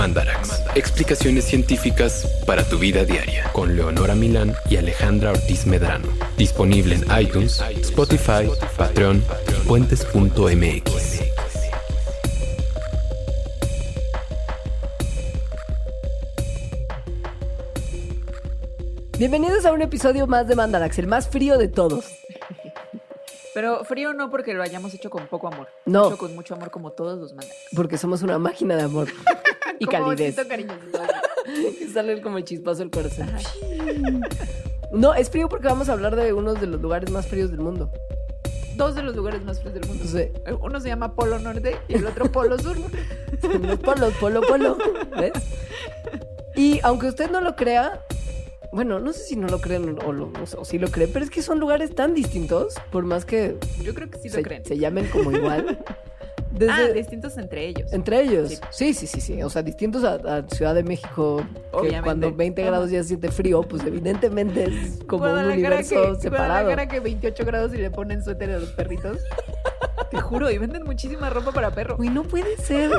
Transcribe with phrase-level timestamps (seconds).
[0.00, 0.62] Mandarax.
[0.76, 3.52] Explicaciones científicas para tu vida diaria.
[3.52, 6.08] Con Leonora Milán y Alejandra Ortiz Medrano.
[6.38, 8.48] Disponible en iTunes, Spotify,
[8.78, 11.20] Patreon y puentes.mx.
[19.18, 22.06] Bienvenidos a un episodio más de Mandarax, el más frío de todos.
[23.52, 25.68] Pero frío no porque lo hayamos hecho con poco amor.
[25.84, 26.06] No.
[26.06, 27.54] Hecho con mucho amor como todos los mandan.
[27.76, 29.08] Porque somos una máquina de amor
[29.80, 30.36] y Como calidez.
[30.36, 33.28] Que sale como el chispazo del corazón.
[34.92, 37.60] No, es frío porque vamos a hablar de uno de los lugares más fríos del
[37.60, 37.90] mundo.
[38.76, 40.04] Dos de los lugares más fríos del mundo.
[40.04, 40.28] Sí.
[40.60, 42.76] Uno se llama Polo Norte y el otro Polo Sur.
[43.40, 44.76] Son los polos, polo, polo.
[45.18, 45.32] ¿Ves?
[46.54, 48.04] Y aunque usted no lo crea,
[48.72, 51.30] bueno, no sé si no lo creen o, lo, o sí lo creen, pero es
[51.30, 54.64] que son lugares tan distintos, por más que Yo creo que sí se, lo creen.
[54.64, 55.78] se llamen como igual.
[56.50, 57.92] Desde- Ah, distintos entre ellos.
[57.92, 58.48] Entre ellos.
[58.70, 58.92] Sí.
[58.92, 59.42] Sí, sí, sí, sí.
[59.42, 61.42] O sea, distintos a, a Ciudad de México,
[61.82, 62.70] que cuando 20 Ajá.
[62.70, 66.48] grados ya siente frío, pues evidentemente es como un universo que, separado.
[66.64, 69.18] Guadalajara que 28 grados y le ponen suéter a los perritos.
[70.10, 71.94] Te juro, y venden muchísima ropa para perro.
[71.98, 72.90] Uy, no puede ser.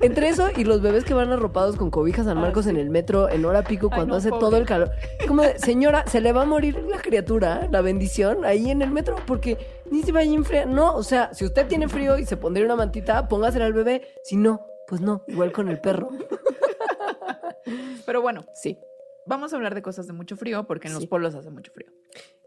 [0.00, 2.70] Entre eso y los bebés que van arropados con cobijas San Ah, Marcos sí.
[2.70, 4.40] en el metro en hora pico Ay, cuando no, hace pobre.
[4.40, 4.90] todo el calor.
[5.28, 8.90] Como, de, señora, se le va a morir la criatura, la bendición, ahí en el
[8.90, 9.58] metro, porque
[9.92, 10.66] ni se vaya a enfriar.
[10.66, 14.02] No, o sea, si usted tiene frío y se pondría una mantita, póngasela al bebé.
[14.24, 16.10] Si no, pues no, igual con el perro.
[18.06, 18.78] Pero bueno, Sí.
[19.26, 21.00] vamos a hablar de cosas de mucho frío porque en Sí.
[21.00, 21.90] los polos hace mucho frío.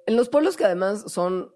[0.05, 1.53] En los polos que además son,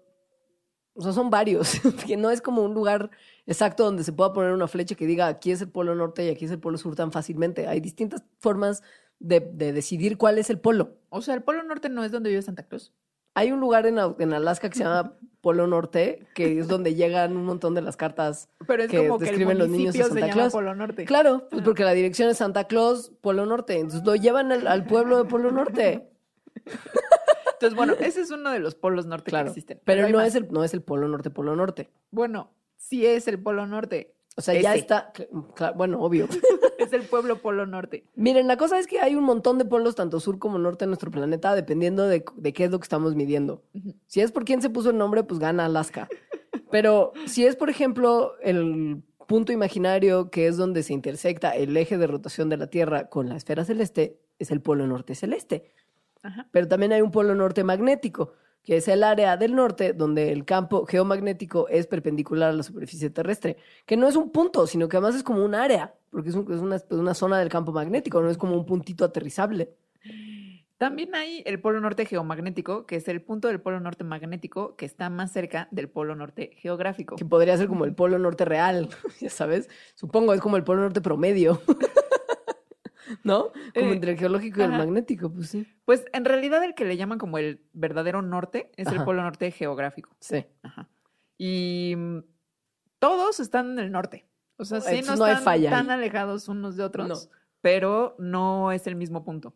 [0.94, 1.72] o sea, son varios,
[2.06, 3.10] que no es como un lugar
[3.46, 6.28] exacto donde se pueda poner una flecha que diga aquí es el polo norte y
[6.30, 7.66] aquí es el polo sur tan fácilmente.
[7.68, 8.82] Hay distintas formas
[9.18, 10.96] de, de decidir cuál es el polo.
[11.10, 12.94] O sea, el Polo Norte no es donde vive Santa Cruz.
[13.34, 13.98] Hay un lugar en
[14.32, 18.48] Alaska que se llama Polo Norte, que es donde llegan un montón de las cartas.
[18.66, 20.52] Pero es que como que el describen los niños se Santa Claus.
[20.52, 21.04] Polo Norte.
[21.04, 23.74] Claro, pues porque la dirección es Santa Claus, Polo Norte.
[23.78, 26.08] Entonces lo llevan al, al pueblo de Polo Norte.
[27.52, 29.44] Entonces, bueno, ese es uno de los polos norte Claro.
[29.46, 29.80] que existen.
[29.84, 30.28] Pero hay no más.
[30.28, 31.90] es, el, no es el Polo Norte, Polo Norte.
[32.10, 34.14] Bueno, sí es el Polo Norte.
[34.36, 35.12] O sea, ya está.
[35.14, 36.28] cla- bueno, obvio.
[36.80, 38.04] Es el pueblo Polo Norte.
[38.14, 40.88] Miren, la cosa es que hay un montón de polos, tanto sur como norte en
[40.90, 43.62] nuestro planeta, dependiendo de, de qué es lo que estamos midiendo.
[44.06, 46.08] Si es por quién se puso el nombre, pues gana Alaska.
[46.70, 51.98] Pero si es, por ejemplo, el punto imaginario que es donde se intersecta el eje
[51.98, 55.74] de rotación de la Tierra con la esfera celeste, es el polo norte celeste.
[56.22, 56.48] Ajá.
[56.50, 60.44] Pero también hay un polo norte magnético, que es el área del norte donde el
[60.44, 63.56] campo geomagnético es perpendicular a la superficie terrestre,
[63.86, 66.52] que no es un punto, sino que además es como un área, porque es, un-
[66.52, 69.70] es una, una zona del campo magnético, no es como un puntito aterrizable.
[70.78, 74.86] También hay el Polo Norte geomagnético, que es el punto del Polo Norte magnético que
[74.86, 77.16] está más cerca del Polo Norte geográfico.
[77.16, 78.88] que podría ser como el polo norte real,
[79.20, 79.68] ya sabes.
[79.94, 81.60] Supongo es como el polo norte promedio.
[83.24, 83.50] ¿No?
[83.74, 84.78] Como Eh, entre el geológico y el ajá.
[84.78, 85.66] magnético, pues sí.
[85.84, 88.96] Pues en realidad el que le llaman como el verdadero norte es Ajá.
[88.96, 90.10] el Polo Norte geográfico.
[90.20, 90.44] Sí.
[90.62, 90.88] Ajá.
[91.38, 92.18] Y mm,
[92.98, 94.26] todos están en el norte.
[94.56, 97.16] O sea, sí, no Entonces no hay están falla tan alejados unos de otros, No.
[97.62, 99.54] pero no es el mismo punto.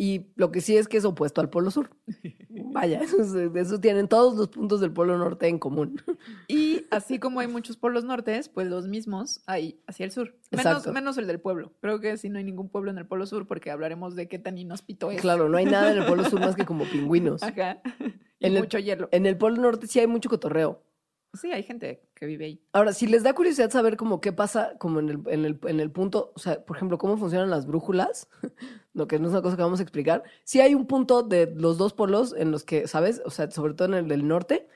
[0.00, 1.90] Y lo que sí es que es opuesto al polo sur.
[2.72, 6.00] Vaya, eso, es- eso tienen todos los puntos del polo norte en común.
[6.48, 10.36] Y así como hay muchos polos nortes, pues los mismos hay hacia el sur.
[10.52, 11.72] Menos, menos el del pueblo.
[11.80, 14.38] Creo que sí no hay ningún pueblo en el polo sur porque hablaremos de qué
[14.38, 15.20] tan inhóspito es.
[15.20, 17.42] Claro, no hay nada en el polo sur más que como pingüinos.
[17.42, 17.82] Ajá.
[18.38, 19.08] Y En el- mucho hielo.
[19.10, 20.84] En el polo norte sí hay mucho cotorreo.
[21.34, 22.62] Sí, hay gente que vive ahí.
[22.72, 25.78] Ahora, si les da curiosidad saber como qué pasa como en el, en el, en
[25.80, 28.28] el punto, o sea, por ejemplo, cómo funcionan las brújulas,
[28.94, 31.52] lo que no es una cosa que vamos a explicar, sí hay un punto de
[31.54, 33.20] los dos polos en los que, ¿sabes?
[33.26, 34.68] O sea, sobre todo en el del norte,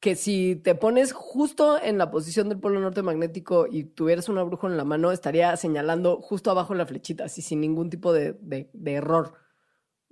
[0.00, 4.42] que si te pones justo en la posición del polo norte magnético y tuvieras una
[4.44, 8.34] brújula en la mano, estaría señalando justo abajo la flechita, así sin ningún tipo de,
[8.40, 9.34] de- de error,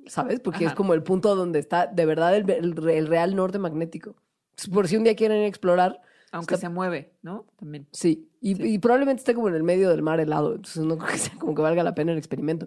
[0.07, 0.41] ¿sabes?
[0.41, 4.17] Porque es como el punto donde está de verdad el, el- el real norte magnético.
[4.73, 6.01] Por si un día quieren explorar,
[6.33, 7.47] Aunque Está- se mueve, ¿no?
[7.57, 7.87] También.
[7.93, 8.63] Sí, y, Sí.
[8.75, 11.39] y probablemente esté como en el medio del mar helado, entonces no creo que sea
[11.39, 12.67] como que valga la pena el experimento.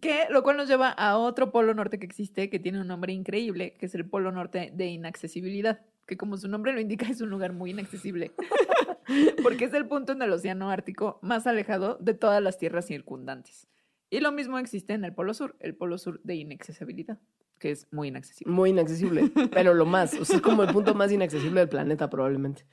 [0.00, 3.12] Que lo cual nos lleva a otro polo norte que existe, que tiene un nombre
[3.12, 7.20] increíble, que es el polo norte de inaccesibilidad, que como su nombre lo indica es
[7.22, 8.32] un lugar muy inaccesible,
[9.42, 13.66] porque es el punto en el océano Ártico más alejado de todas las tierras circundantes.
[14.10, 17.18] Y lo mismo existe en el polo sur, el polo sur de inaccesibilidad,
[17.58, 18.52] que es muy inaccesible.
[18.52, 22.10] Muy inaccesible, pero lo más, o sea, es como el punto más inaccesible del planeta
[22.10, 22.66] probablemente.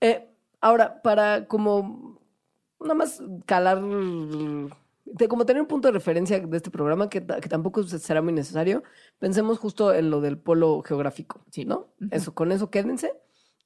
[0.00, 0.28] Eh,
[0.60, 2.20] ahora, para como
[2.80, 7.48] nada más calar, de como tener un punto de referencia de este programa que, que
[7.48, 8.82] tampoco se- será muy necesario,
[9.18, 11.64] pensemos justo en lo del polo geográfico, Sí.
[11.64, 11.88] ¿no?
[12.10, 13.12] Eso, con eso quédense.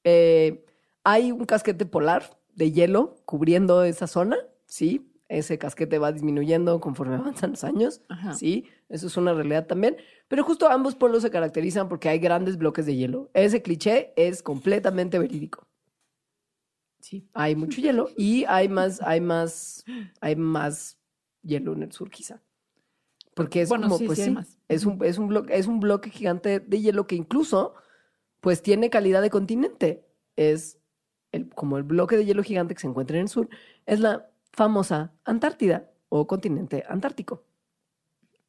[0.04, 0.64] Eh,
[1.04, 4.36] hay un casquete polar de hielo cubriendo esa zona,
[4.66, 5.09] sí.
[5.30, 8.34] Ese casquete va disminuyendo conforme avanzan los años, Ajá.
[8.34, 8.66] sí.
[8.88, 9.96] Eso es una realidad también.
[10.26, 13.30] Pero justo ambos polos se caracterizan porque hay grandes bloques de hielo.
[13.32, 15.68] Ese cliché es completamente verídico.
[16.98, 17.28] Sí.
[17.32, 19.84] Hay mucho hielo y hay más, hay más,
[20.20, 20.98] hay más
[21.42, 22.42] hielo en el sur, quizá.
[23.34, 24.58] Porque es Bueno, como, sí, pues sí hay sí, más.
[24.68, 27.74] es un, es un bloque, es un bloque gigante de hielo que incluso,
[28.40, 30.04] pues tiene calidad de continente.
[30.34, 30.78] Es
[31.30, 33.48] el, como el bloque de hielo gigante que se encuentra en el sur,
[33.86, 37.44] es la famosa Antártida o continente antártico,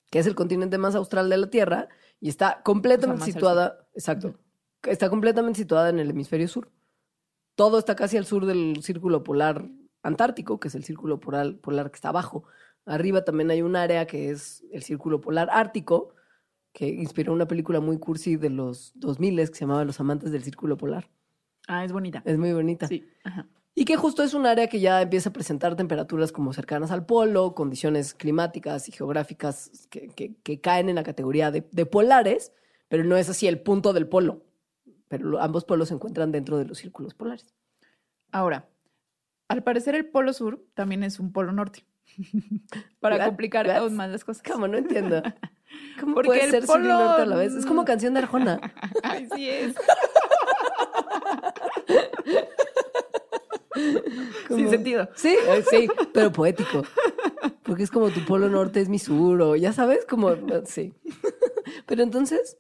[0.10, 1.88] que es el continente más austral de la Tierra
[2.20, 4.36] y está completamente situada, exacto,
[4.84, 6.72] está completamente situada en el hemisferio sur.
[7.56, 9.70] Todo está casi al sur del círculo polar
[10.04, 12.44] antártico, que es el círculo polar, polar que está abajo.
[12.86, 16.16] Arriba también hay un área que es el círculo polar ártico,
[16.74, 20.44] que inspiró una película muy cursi de los 2000 que se llamaba Los amantes del
[20.44, 21.10] círculo polar.
[21.68, 22.24] Ah, es bonita.
[22.26, 22.88] Es muy bonita.
[22.88, 23.08] Sí.
[23.24, 23.48] Ajá.
[23.74, 27.06] Y que justo es un área que ya empieza a presentar temperaturas como cercanas al
[27.06, 32.52] polo, condiciones climáticas y geográficas que, que- que caen en la categoría de, de polares,
[32.90, 34.44] pero no es así el punto del polo.
[35.08, 37.46] Pero ambos polos se encuentran dentro de los círculos polares.
[38.32, 38.68] Ahora,
[39.48, 41.86] al parecer el polo sur también es un polo norte.
[43.00, 44.44] Para complicar aún más las cosas.
[44.44, 44.68] ¿Cómo?
[44.68, 45.22] No entiendo.
[46.00, 47.54] ¿Cómo Porque puede el ser sur y polo- norte a la vez?
[47.54, 48.60] Es como canción de Arjona.
[49.04, 49.76] Ay, sí es.
[54.52, 55.10] Como- Sin sentido.
[55.16, 56.84] Sí, eh, sí, pero poético.
[57.64, 60.32] Porque es como tu polo norte es mi sur, o ya sabes, como,
[60.66, 60.94] sí.
[61.86, 62.58] Pero entonces,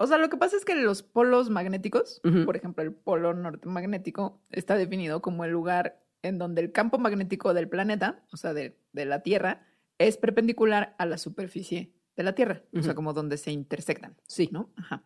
[0.00, 3.68] O sea, lo que pasa es que los polos magnéticos, por ejemplo, el polo norte
[3.68, 8.54] magnético, está definido como el lugar en donde el campo magnético del planeta, o sea,
[8.54, 9.66] de, de la Tierra,
[9.98, 14.48] es perpendicular a la superficie de la Tierra, o sea, como donde se intersectan, sí,
[14.52, 14.70] ¿no?
[14.76, 15.02] Ajá.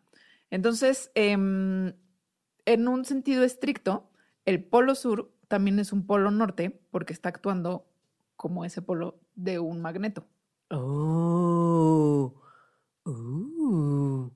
[0.50, 1.94] Entonces, em,
[2.66, 4.10] en un sentido estricto,
[4.44, 7.84] el polo sur también es un polo norte porque está actuando
[8.36, 10.24] como ese polo de un magneto.
[10.70, 12.32] Oh.
[13.04, 14.30] Uh.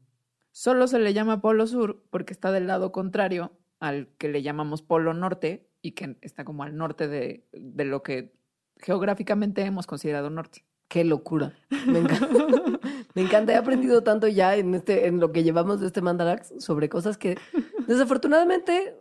[0.50, 4.82] Solo se le llama polo sur porque está del lado contrario al que le llamamos
[4.82, 8.34] polo norte y que está como al norte de, de lo que
[8.76, 10.66] geográficamente hemos considerado norte.
[10.88, 11.54] Qué locura.
[11.86, 12.28] Me encanta.
[13.14, 13.54] Me encanta.
[13.54, 17.16] He aprendido tanto ya en este, en lo que llevamos de este Mandarax sobre cosas
[17.16, 17.38] que
[17.86, 18.94] desafortunadamente,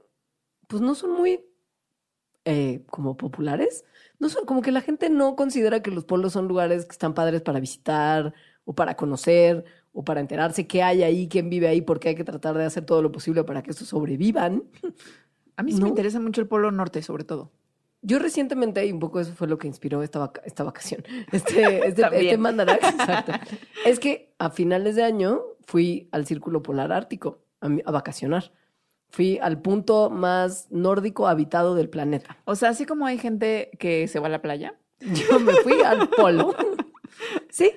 [0.70, 1.44] pues no son muy
[2.46, 3.84] eh, como populares.
[4.20, 7.14] No son, como que la gente no considera que los polos son lugares que están
[7.14, 8.34] padres para visitar
[8.64, 12.24] o para conocer o para enterarse qué hay ahí, quién vive ahí, porque hay que
[12.24, 14.64] tratar de hacer todo lo posible para que estos sobrevivan.
[15.58, 15.84] A mí sí No.
[15.86, 17.52] me interesa mucho el polo norte, sobre todo.
[18.02, 21.88] Yo recientemente, y un poco eso fue lo que inspiró esta, vaca- esta vacación, este,
[21.88, 23.32] este, este mandarax, exacto.
[23.86, 28.52] Es que a finales de año fui al Círculo Polar Ártico a, a vacacionar.
[29.16, 32.38] Fui al punto más nórdico habitado del planeta.
[32.44, 34.76] O sea, así como hay gente que se va a la playa.
[35.00, 36.54] Yo me fui al polo.
[37.50, 37.72] Sí,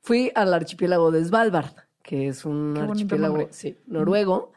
[0.00, 4.50] fui al archipiélago de Svalbard, que es un archipiélago sí, noruego,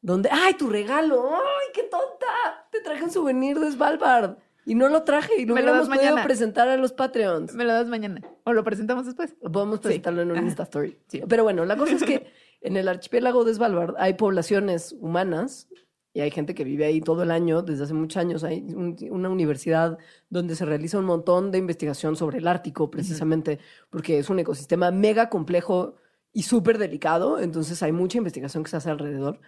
[0.00, 1.30] donde, ¡ay, tu regalo!
[1.36, 2.66] ¡Ay, qué tonta!
[2.72, 4.36] Te traje un souvenir de Svalbard
[4.68, 6.24] y no lo traje y lo Me hubiéramos podido mañana.
[6.24, 7.54] presentar a los Patreons.
[7.54, 8.20] Me lo das mañana.
[8.44, 9.34] O lo presentamos después.
[9.52, 10.38] Podemos presentarlo en un.
[10.38, 10.96] Insta Story.
[11.08, 11.22] Sí.
[11.28, 12.26] Pero bueno, la cosa es que
[12.60, 15.68] en el archipiélago de Svalbard hay poblaciones humanas
[16.14, 18.44] y hay gente que vive ahí todo el año, desde hace muchos años.
[18.44, 19.98] Hay un- una universidad
[20.30, 23.58] donde se realiza un montón de investigación sobre el Ártico, precisamente
[23.90, 25.94] porque es un ecosistema mega complejo
[26.32, 27.40] y súper delicado.
[27.40, 29.40] Entonces hay mucha investigación que se hace alrededor.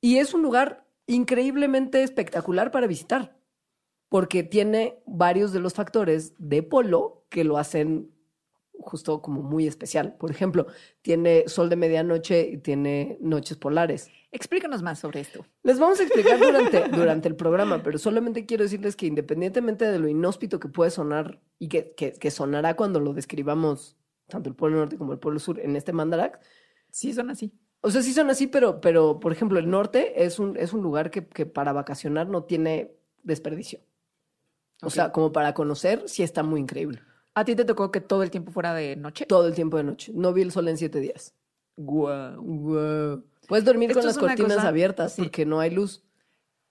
[0.00, 3.36] Y es un lugar increíblemente espectacular para visitar,
[4.08, 8.10] porque tiene varios de los factores de polo que lo hacen
[8.80, 10.14] justo como muy especial.
[10.18, 10.66] Por ejemplo,
[11.02, 14.08] tiene sol de medianoche y tiene noches polares.
[14.30, 15.44] Explícanos más sobre esto.
[15.62, 19.98] Les vamos a explicar durante, durante el programa, pero solamente quiero decirles que independientemente de
[19.98, 23.96] lo inhóspito que puede sonar y que, que, que sonará cuando lo describamos,
[24.28, 26.38] tanto el Polo Norte como el Polo Sur, en este Mandarax,
[26.90, 27.52] Sí, son así.
[27.80, 30.82] o sea, sí son así, pero, pero por ejemplo, el norte es un, es un
[30.82, 33.80] lugar que, que para vacacionar no tiene desperdicio.
[34.82, 37.00] O sea, como para conocer, sí está muy increíble.
[37.34, 39.26] ¿A ti te tocó que todo el tiempo fuera de noche?
[39.26, 40.12] Todo el tiempo de noche.
[40.14, 41.34] No vi el sol en siete días.
[41.76, 42.42] Guau.
[42.42, 43.24] Wow.
[43.46, 45.22] Puedes dormir Esto con las cortinas cosa- abiertas sí.
[45.22, 46.02] porque no hay luz.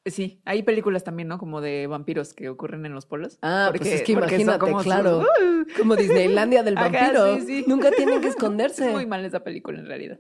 [0.06, 1.38] Sí, hay películas también, ¿no?
[1.38, 3.40] Como de vampiros que ocurren en los polos.
[3.42, 5.20] Ah, pues es que porque imagínate, como claro.
[5.20, 5.66] ¡Uh!
[5.78, 7.36] Como Disneylandia del Ajá, vampiro.
[7.36, 7.66] sí, sí.
[7.68, 8.88] Nunca tienen que esconderse.
[8.88, 10.18] Es muy mal esa película en realidad.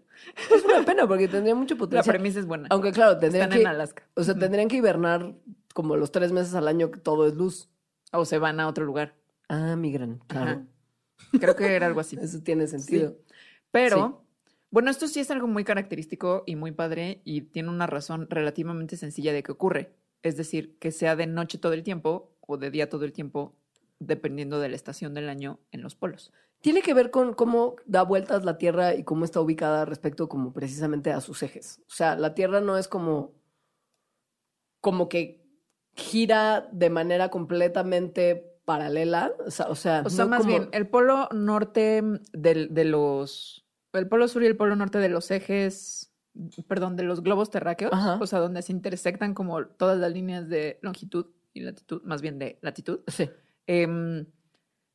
[0.54, 2.14] Es una pena porque tendría mucho La potencial.
[2.16, 2.68] premisa es buena.
[2.70, 4.04] Aunque claro, tendrían Están que, en Alaska.
[4.16, 5.34] o sea, tendrían que hibernar
[5.74, 7.70] como los tres meses al año que todo es luz.
[8.12, 9.16] O se van a otro lugar.
[9.50, 10.52] Ah, migran, claro.
[10.52, 10.66] Ajá.
[11.40, 12.18] Creo que era algo así.
[12.22, 13.18] Eso tiene sentido.
[13.72, 14.24] Pero,
[14.72, 18.98] bueno, esto sí es algo muy característico y muy padre y tiene una razón relativamente
[18.98, 19.94] sencilla de que ocurre.
[20.24, 23.56] es decir, que sea de noche todo el tiempo o de día todo el tiempo,
[24.00, 26.34] dependiendo de la estación del año en los polos.
[26.60, 30.54] Tiene que ver con cómo da vueltas la Tierra y cómo está ubicada respecto como
[30.54, 31.82] precisamente a sus ejes.
[31.88, 33.36] O sea, la Tierra no es como
[34.82, 35.47] como que
[35.98, 40.70] gira de manera completamente paralela, o sea, o sea, O sea, no más como- bien,
[40.72, 42.02] el polo norte
[42.34, 43.66] del- de, los.
[43.94, 46.14] El polo sur y el polo norte de los ejes.
[46.68, 47.92] Perdón, de los globos terráqueos.
[47.94, 48.20] Ajá.
[48.22, 52.38] O sea, donde se intersectan como todas las líneas de longitud y latitud, más bien
[52.38, 53.00] de latitud.
[53.08, 53.28] Sí.
[53.66, 54.28] Em,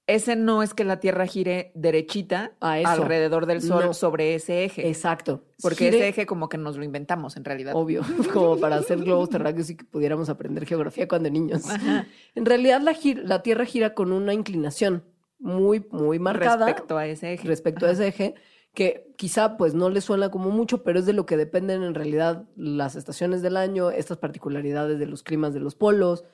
[0.06, 2.88] ese no es que la Tierra gire derechita A eso.
[2.88, 3.94] alrededor del Sol No.
[3.94, 4.88] sobre ese eje.
[4.88, 5.44] Exacto.
[5.62, 7.74] Porque Gire- ese eje como que nos lo inventamos en realidad.
[7.76, 11.68] obvio, como para hacer globos terráqueos y que pudiéramos aprender geografía cuando niños.
[11.70, 12.06] Ajá.
[12.34, 15.04] En realidad la, Tierra gira con una inclinación
[15.38, 17.48] muy, muy marcada Respecto a ese eje.
[17.48, 18.34] respecto a ese eje,
[18.74, 21.94] que quizá pues no le suena como mucho, pero es de lo que dependen en
[21.94, 26.24] realidad las estaciones del año, estas particularidades de los climas de los polos,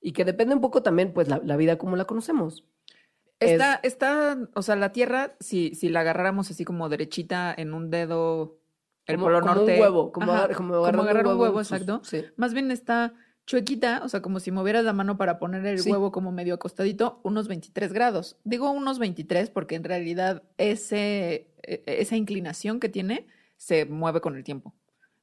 [0.00, 2.64] y que depende un poco también pues la, la vida como la conocemos.
[3.40, 7.90] Está, está, o sea, la Tierra, si, si la agarráramos así como derechita en un
[7.90, 8.58] dedo,
[9.06, 9.74] el como, polo como norte.
[9.74, 12.00] un huevo, como, Ajá, agar- como agarrando agarrar un huevo, en sus- exacto.
[12.04, 12.24] sí.
[12.36, 13.14] Más bien está
[13.46, 15.90] chuequita, o sea, como si movieras la mano para poner el Sí.
[15.90, 18.36] huevo como medio acostadito, unos 23 grados.
[18.44, 23.26] Digo unos 23 porque en realidad ese, e- esa inclinación que tiene
[23.56, 24.74] se mueve con el tiempo.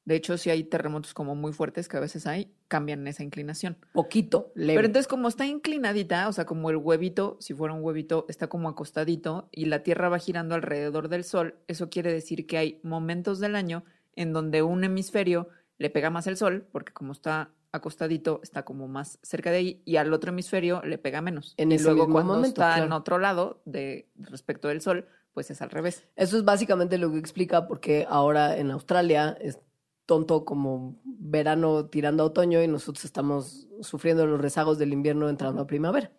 [0.05, 3.77] De hecho, si hay terremotos como muy fuertes que a veces hay, cambian esa inclinación.
[3.91, 4.75] Poquito, leve.
[4.75, 8.47] Pero entonces, como está inclinadita, o sea, como el huevito, si fuera un huevito, está
[8.47, 12.79] como acostadito y la Tierra va girando alrededor del Sol, eso quiere decir que hay
[12.83, 13.83] momentos del año
[14.15, 18.87] en donde un hemisferio le pega más el Sol, porque como está acostadito, está como
[18.87, 21.55] más cerca de ahí, y al otro hemisferio le pega menos.
[21.57, 25.51] En y ese luego cuando momento, está en otro lado de respecto del Sol, pues
[25.51, 26.05] es al revés.
[26.15, 29.59] Eso es básicamente lo que explica por qué ahora en Australia es
[30.05, 35.61] tonto como verano tirando a otoño y nosotros estamos sufriendo los rezagos del invierno entrando
[35.61, 36.11] a primavera.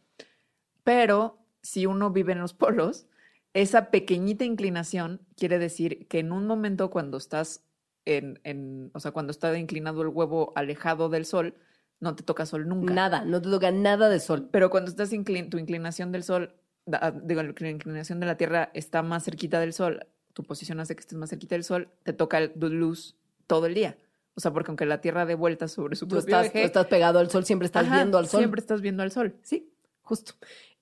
[0.84, 3.06] Pero si uno vive en los polos,
[3.54, 7.64] esa pequeñita inclinación quiere decir que en un momento cuando estás
[8.04, 11.54] en, en- o sea, cuando está inclinado el huevo alejado del sol,
[11.98, 12.92] no te toca sol nunca.
[12.92, 14.48] Nada, no te toca nada de sol.
[14.52, 18.36] Pero cuando estás inclin- tu inclinación del sol, da- ah, digo, la inclinación de la
[18.36, 21.88] Tierra está más cerquita del sol, tu posición hace que estés más cerquita del sol,
[22.04, 23.16] te toca el- luz
[23.46, 23.98] todo el día.
[24.34, 26.66] O sea, porque aunque la Tierra dé vueltas sobre su Tú propio estás, tú eje,
[26.66, 28.40] estás pegado al sol, siempre estás ajá, viendo al sol.
[28.40, 29.34] Siempre estás viendo al sol.
[29.42, 29.70] Sí,
[30.02, 30.34] justo.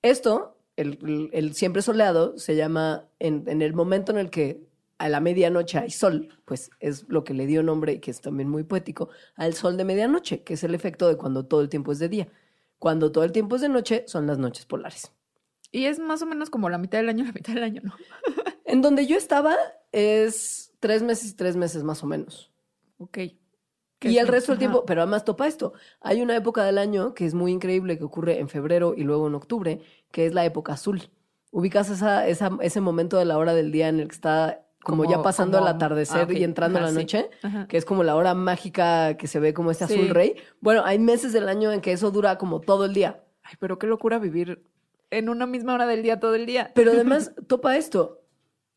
[0.02, 4.66] Esto, el, el- el siempre soleado, se llama en, en el momento en el que
[4.99, 8.21] a la medianoche hay sol, pues es lo que le dio nombre y que es
[8.21, 11.68] también muy poético, al sol de medianoche, que es el efecto de cuando todo el
[11.68, 12.28] tiempo es de día.
[12.78, 15.12] Cuando todo el tiempo es de noche, son las noches polares.
[15.71, 17.94] Y es más o menos como la mitad del año, la mitad del año, ¿no?
[18.64, 19.56] En donde yo estaba
[19.92, 22.50] es tres meses y tres meses más o menos.
[23.04, 23.18] Ok.
[24.00, 25.73] Y el resto del tiempo, pero además topa esto.
[26.00, 29.26] Hay una época del año que es muy increíble que ocurre en febrero y luego
[29.28, 29.80] en octubre,
[30.11, 31.11] que es la época azul.
[31.50, 35.11] Ubicas esa, esa, ese momento de la hora del día en el que está como,
[35.11, 37.30] ya pasando el atardecer ah, y entrando Ajá, la noche,
[37.68, 39.94] que es como la hora mágica que se ve como este Sí.
[39.94, 40.37] azul rey.
[40.61, 43.25] Bueno, hay meses del año en que eso dura como todo el día.
[43.42, 44.62] Ay, pero qué locura vivir
[45.11, 46.70] en una misma hora del día todo el día.
[46.75, 48.20] Pero además, topa esto.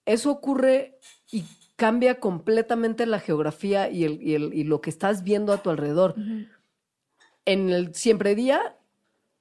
[0.05, 0.97] Eso ocurre
[1.29, 1.43] y
[1.77, 5.69] cambia completamente la geografía y, el, y, el, y lo que estás viendo a tu
[5.69, 6.15] alrededor.
[7.45, 8.75] En el siempre día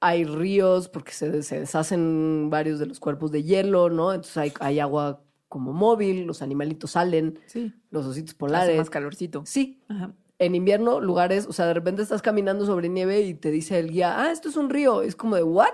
[0.01, 4.13] hay ríos porque se, se deshacen varios de los cuerpos de hielo, ¿no?
[4.13, 7.73] Entonces hay, hay agua como móvil, los animalitos salen, Sí.
[7.91, 8.77] los ositos Hace polares.
[8.77, 9.43] más calorcito.
[9.47, 10.13] Sí, Ajá.
[10.39, 13.91] en invierno lugares, o sea, de repente estás caminando sobre nieve y te dice el
[13.91, 15.03] guía, ah, esto es un río.
[15.03, 15.71] Es como de, ¿what?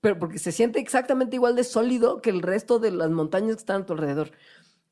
[0.00, 3.60] Pero porque se siente exactamente igual de sólido que el resto de las montañas que
[3.60, 4.30] están a tu alrededor.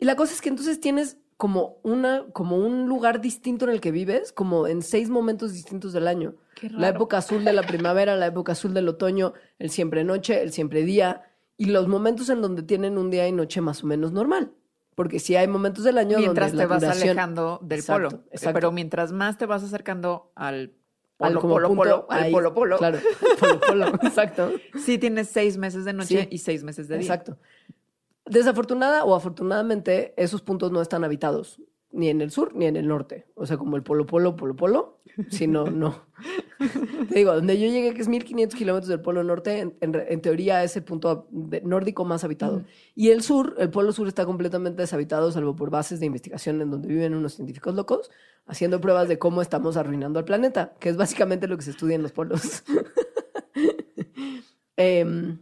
[0.01, 3.81] Y la cosa es que entonces tienes como, una, como un lugar distinto en el
[3.81, 6.35] que vives, como en seis momentos distintos del año.
[6.55, 10.43] Qué La época azul de la primavera, la época azul del otoño, el siempre noche,
[10.43, 11.23] el siempre día,
[11.57, 14.53] y los momentos en donde tienen un día y noche más o menos normal.
[14.95, 18.23] Porque sí hay momentos del año Mientras donde te vas duración- alejando del Exacto, polo.
[18.33, 18.55] exacto.
[18.55, 20.75] Pero mientras más te vas acercando al
[21.19, 22.99] al polo, como polo, punto, polo, al polo, polo, Claro,
[23.41, 24.53] polo, polo, exacto.
[24.83, 26.29] sí tienes seis meses de noche Sí.
[26.31, 27.03] y seis meses de día.
[27.03, 27.37] Exacto.
[28.31, 31.61] Desafortunada o afortunadamente, esos puntos no están habitados,
[31.91, 33.27] ni en el sur ni en el norte.
[33.35, 36.07] O sea, como el polo, polo, polo, polo, sino no.
[37.09, 40.13] Te digo, donde yo llegué, que es 1500 kilómetros del polo norte, en, en re-
[40.13, 41.27] en teoría es el punto
[41.65, 42.63] nórdico más habitado.
[42.95, 46.71] Y el sur, el polo sur está completamente deshabitado, salvo por bases de investigación en
[46.71, 48.11] donde viven unos científicos locos,
[48.47, 51.97] haciendo pruebas de cómo estamos arruinando al planeta, que es básicamente lo que se estudia
[51.97, 52.63] en los polos.
[54.77, 55.39] Em,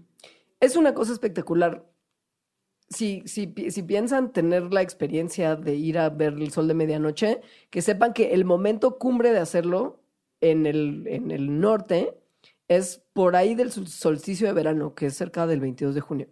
[0.61, 1.88] es una cosa espectacular.
[2.91, 7.43] Si, si, si piensan tener la experiencia de ir a ver el sol de medianoche,
[7.71, 10.01] que sepan que el momento cumbre de hacerlo
[10.41, 12.15] en el, en el norte
[12.67, 16.29] es por ahí del sol- solsticio de verano, que es cerca del 22 de junio.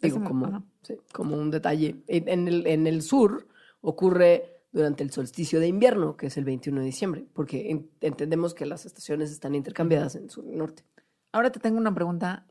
[0.00, 0.46] Digo, como,
[0.82, 1.96] sí, como un detalle.
[2.06, 3.48] En, el, en el sur
[3.80, 8.54] ocurre durante el solsticio de invierno, que es el 21 de diciembre, porque en- entendemos
[8.54, 10.84] que las estaciones están intercambiadas en sur y norte.
[11.32, 12.46] Ahora te tengo una pregunta.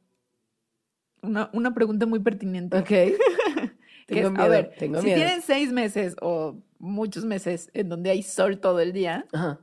[1.21, 2.77] Una, una pregunta muy pertinente.
[2.77, 2.87] Ok.
[4.07, 5.17] tengo es, miedo, a ver, tengo si miedo.
[5.17, 9.59] tienen seis meses o muchos meses en donde hay sol todo el día, Ajá.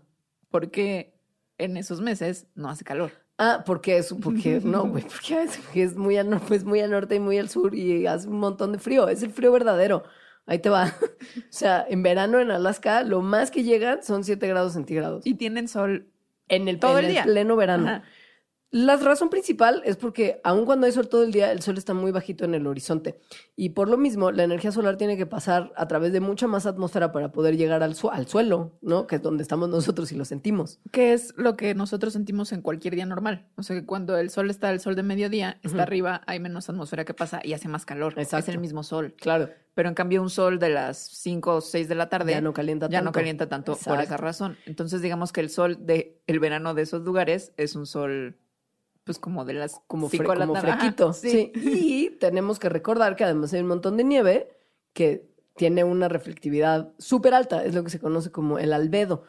[0.51, 1.15] ¿por qué
[1.59, 3.11] en esos meses no hace calor?
[3.39, 6.81] Ah, porque es, porque no, güey, porque es, porque es muy al norte, es muy
[6.81, 9.09] al norte y muy al sur y hace un montón de frío.
[9.09, 10.05] Es el frío verdadero.
[10.47, 10.95] Ahí te va.
[11.37, 15.27] O sea, en verano en Alaska, lo más que llegan son 7 grados centígrados.
[15.27, 16.07] Y tienen sol.
[16.49, 17.25] En el, todo en el día.
[17.25, 17.89] pleno verano.
[17.89, 18.05] Ajá.
[18.73, 21.95] La razón principal es porque aun cuando hay sol todo el día, el sol está
[21.95, 23.19] muy bajito en el horizonte.
[23.55, 26.67] Y por lo mismo, la energía solar tiene que pasar a través de mucha más
[26.67, 29.07] atmósfera para poder llegar al, su- al suelo, ¿no?
[29.07, 30.81] Que es donde estamos nosotros y lo sentimos.
[30.91, 33.47] Que es lo que nosotros sentimos en cualquier día normal.
[33.57, 36.69] O sea, que cuando el sol está el sol de mediodía, está arriba, hay menos
[36.69, 38.15] atmósfera que pasa y hace más calor.
[38.17, 38.51] Es Exacto.
[38.51, 39.15] el mismo sol.
[39.19, 42.41] Claro, Pero en cambio, un sol de las 5 o 6 de la tarde ya
[42.41, 43.05] no calienta ya tanto.
[43.05, 44.57] no calienta tanto por esa razón.
[44.67, 48.37] Entonces, digamos que el sol de el verano de esos lugares es un sol,
[49.07, 50.55] pues como de las como, fre- como
[51.15, 51.31] sí.
[51.31, 51.53] sí.
[51.55, 54.49] Y tenemos que recordar que además hay un montón de nieve
[54.93, 59.23] que tiene una reflectividad súper alta, es lo que se conoce como el albedo.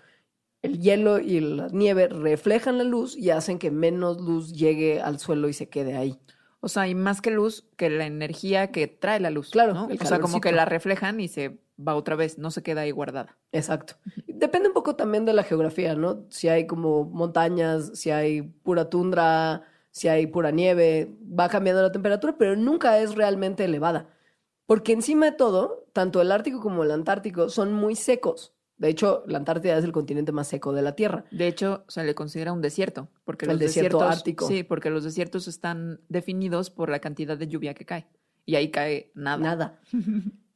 [0.64, 5.20] El hielo y la nieve reflejan la luz y hacen que menos luz llegue al
[5.20, 6.18] suelo y se quede ahí.
[6.60, 9.52] O sea, hay más que luz que la energía que trae la luz.
[9.52, 9.88] Claro, ¿no?
[9.88, 12.92] O sea, como que la reflejan y se va otra vez, no se queda ahí
[12.92, 13.38] guardada.
[13.52, 13.96] Exacto.
[14.28, 16.26] Depende un poco también de la geografía, ¿no?
[16.30, 21.92] Si hay como montañas, si hay pura tundra, si hay pura nieve, va cambiando la
[21.92, 24.10] temperatura, pero nunca es realmente elevada.
[24.66, 28.54] Porque encima de todo, tanto el Ártico como el Antártico son muy secos.
[28.78, 31.26] De hecho, la Antártida es el continente más seco de la Tierra.
[31.32, 34.48] De hecho, se le considera un desierto, porque El los desierto desiertos, ártico.
[34.48, 38.06] sí, porque los desiertos están definidos por la cantidad de lluvia que cae
[38.46, 39.38] y ahí cae nada.
[39.44, 39.80] Nada.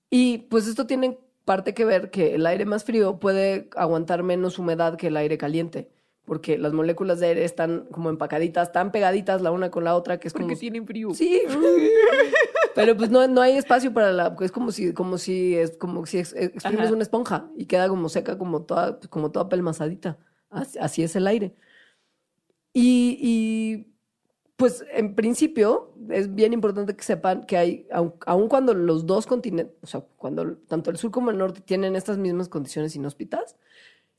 [0.10, 4.60] Y pues esto tiene parte que ver que el aire más frío puede aguantar menos
[4.60, 5.89] humedad que el aire caliente,
[6.32, 10.17] porque las moléculas de aire están como empacaditas, tan pegaditas la una con la otra
[10.17, 11.13] que es Porque como tienen frío.
[11.13, 11.41] Sí.
[12.74, 14.34] Pero pues no, no hay espacio para la.
[14.39, 16.94] Es como si, como si es como si ex- exprimes Ajá.
[16.94, 20.20] una esponja y queda como seca, como toda, pues, como toda pelmazadita.
[20.50, 21.54] Así, así es el aire.
[22.72, 23.94] Y, y,
[24.56, 29.28] pues en principio es bien importante que sepan que hay, aun, aun cuando los dos
[29.28, 33.58] continentes, o sea, cuando tanto el sur como el norte tienen estas mismas condiciones inhóspitas,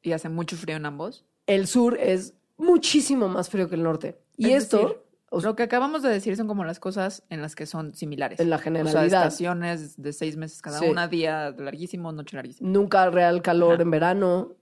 [0.02, 1.24] Y hace mucho frío en ambos.
[1.46, 4.18] El sur es muchísimo más frío que el norte.
[4.36, 4.96] Y Es esto, decir,
[5.30, 7.94] o sea, Lo que acabamos de decir son como las cosas en las que son
[7.94, 8.38] similares.
[8.40, 9.04] en la o sea, generalidad.
[9.26, 10.86] estaciones de seis meses cada Sí.
[10.86, 12.68] una, día larguísimo, noche larguísima.
[12.68, 13.82] nunca real calor Ajá.
[13.82, 14.52] en verano.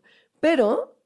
[0.40, 0.96] Pero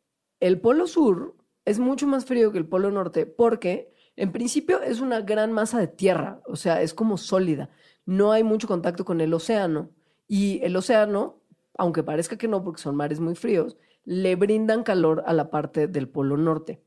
[0.40, 1.34] el polo sur
[1.64, 5.78] es mucho más frío que el polo norte porque en principio es una gran masa
[5.80, 7.70] de tierra, o sea, es como sólida.
[8.06, 9.90] No hay mucho contacto con el océano
[10.28, 11.40] y el océano,
[11.76, 15.88] aunque parezca que no porque son mares muy fríos, le brindan calor a la parte
[15.88, 16.82] del polo norte.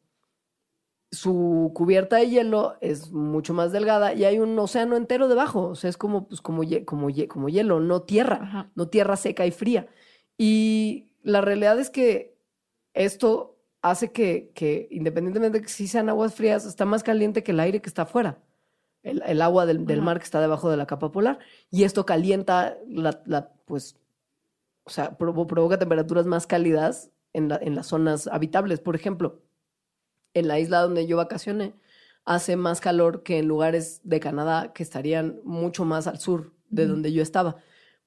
[1.11, 5.75] Su cubierta de hielo es mucho más delgada y hay un océano entero debajo, o
[5.75, 8.71] sea, es como, pues, como, como, como hielo, no tierra Ajá.
[8.75, 9.87] no tierra seca y fría.
[10.37, 12.37] Y la realidad es que
[12.93, 17.51] esto hace que, que independientemente de que sí sean aguas frías, está más caliente que
[17.51, 18.39] el aire que está afuera.
[19.03, 21.39] El, el agua del, mar que está debajo de la capa polar.
[21.71, 23.97] Y esto calienta la, la, pues,
[24.87, 28.79] o sea, provo- provoca temperaturas más cálidas en, la- en las zonas habitables.
[28.79, 29.41] Por ejemplo,
[30.33, 31.75] en la isla donde yo vacacioné,
[32.25, 36.87] hace más calor que en lugares de Canadá que estarían mucho más al sur de
[36.87, 37.57] donde yo estaba.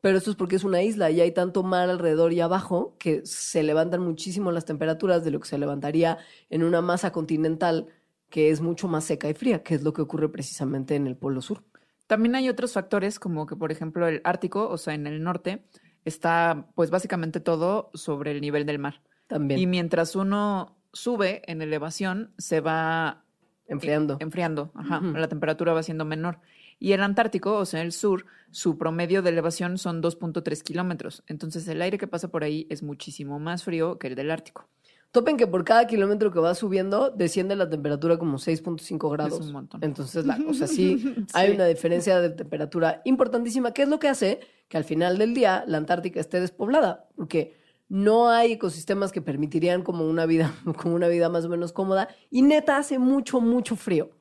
[0.00, 3.20] Pero esto es porque es una isla y hay tanto mar alrededor y abajo que
[3.24, 7.86] se levantan muchísimo las temperaturas de lo que se levantaría en una masa continental
[8.30, 11.16] que es mucho más seca y fría, que es lo que ocurre precisamente en el
[11.16, 11.62] Polo Sur.
[12.06, 15.64] También hay otros factores como que, por ejemplo, el Ártico, o sea, en el norte,
[16.04, 19.00] está pues básicamente todo sobre el nivel del mar.
[19.26, 23.24] También Y mientras uno sube en elevación, se va
[23.68, 24.16] enfriando.
[24.20, 26.38] enfriando, ajá, la temperatura va siendo menor.
[26.80, 31.22] Y el Antártico, o sea, el sur, su promedio de elevación son 2.3 kilómetros.
[31.28, 34.68] Entonces el aire que pasa por ahí es muchísimo más frío que el del Ártico.
[35.12, 39.40] Topen que por cada kilómetro que va subiendo desciende la temperatura como 6.5 grados.
[39.40, 39.82] Es un montón.
[39.84, 41.54] Entonces, la, o sea, sí, hay Sí.
[41.54, 45.64] una diferencia de temperatura importantísima, que es lo que hace que al final del día
[45.66, 47.56] la Antártica esté despoblada, porque
[47.88, 52.09] no hay ecosistemas que permitirían como una vida, como una vida más o menos cómoda,
[52.30, 54.12] y neta hace mucho, mucho frío.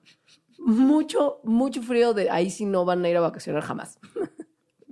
[0.58, 3.98] Mucho, mucho frío de ahí sí no van a ir a vacacionar jamás.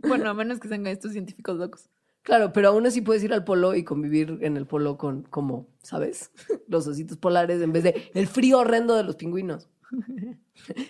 [0.08, 1.90] Bueno, a menos que sean estos científicos locos.
[2.22, 5.68] Claro, pero aún así puedes ir al polo y convivir en el polo con, como,
[5.82, 6.32] ¿sabes?
[6.68, 9.70] Los ositos polares en vez de el frío horrendo de los pingüinos.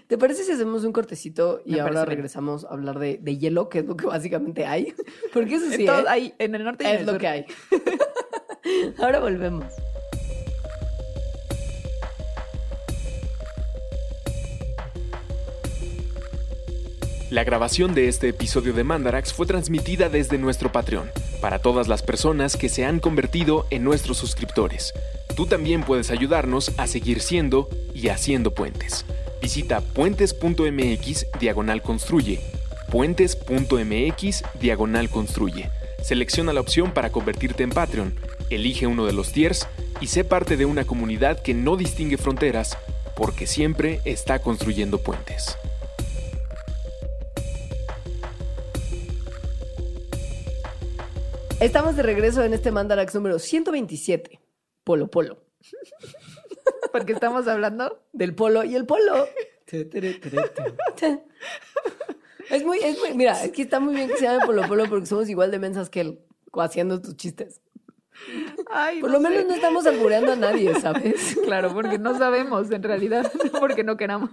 [0.08, 2.08] ¿Te parece si hacemos un cortecito y Me ahora bien.
[2.08, 4.94] regresamos a hablar de, de hielo, que es lo que básicamente hay?
[5.34, 5.92] Porque eso sí ¿eh?
[6.08, 7.22] ahí, en el norte y en es el lo sur.
[7.22, 7.46] que hay.
[8.98, 9.66] ahora volvemos.
[17.30, 21.10] La grabación de este episodio de Mandarax fue transmitida desde nuestro Patreon,
[21.42, 24.94] para todas las personas que se han convertido en nuestros suscriptores.
[25.38, 29.06] Tú también puedes ayudarnos a seguir siendo y haciendo puentes.
[29.40, 32.42] Visita puentes.mx diagonal construye.
[32.90, 35.70] Puentes.mx diagonal construye.
[36.02, 38.16] Selecciona la opción para convertirte en Patreon,
[38.50, 39.68] elige uno de los tiers
[40.02, 42.76] y sé parte de una comunidad que no distingue fronteras
[43.16, 45.56] porque siempre está construyendo puentes.
[51.60, 54.47] Estamos de regreso en este Mandarax número 127.
[54.88, 55.44] Polo Polo.
[56.94, 58.02] Porque estamos hablando.
[58.14, 59.28] Del polo y el polo.
[62.50, 64.86] Es muy, es muy, mira, es que está muy bien que se llame Polo Polo
[64.86, 66.22] porque somos igual de mensas que él
[66.54, 67.60] haciendo tus chistes.
[68.72, 71.38] Ay, Por no lo menos no estamos albureando a nadie, ¿sabes?
[71.44, 74.30] Claro, porque no sabemos en realidad, porque no queramos.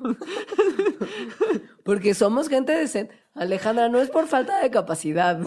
[1.83, 3.13] Porque somos gente decente.
[3.35, 5.41] Alejandra, no es por falta de capacidad.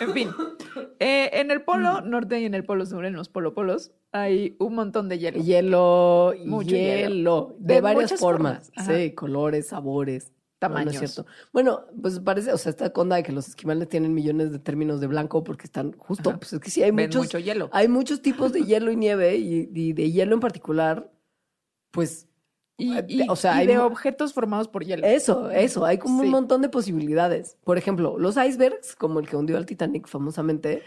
[0.00, 0.30] En fin,
[1.00, 4.74] eh, en el polo norte y en el polo sur, en los polopolos, hay un
[4.74, 5.42] montón de hielo.
[5.42, 7.56] Hielo, Mucho hielo, hielo.
[7.58, 8.70] de, De varias formas.
[8.86, 10.32] Sí, colores, sabores.
[10.60, 10.96] No, no es Tamaños.
[11.12, 11.26] cierto.
[11.52, 15.00] Bueno, pues parece, o sea, esta conda de que los esquimales tienen millones de términos
[15.00, 16.38] de blanco porque están justo, Ajá.
[16.38, 17.68] pues es que sí hay Ven muchos, mucho hielo.
[17.72, 21.10] hay muchos tipos de hielo y nieve y, y de hielo en particular,
[21.90, 22.28] pues
[22.82, 25.06] Y, eh, y- o sea, y hay de objetos formados por hielo.
[25.06, 27.56] Eso, eso, hay como un montón de posibilidades.
[27.64, 30.82] Por ejemplo, los icebergs, como el que hundió al Titanic famosamente,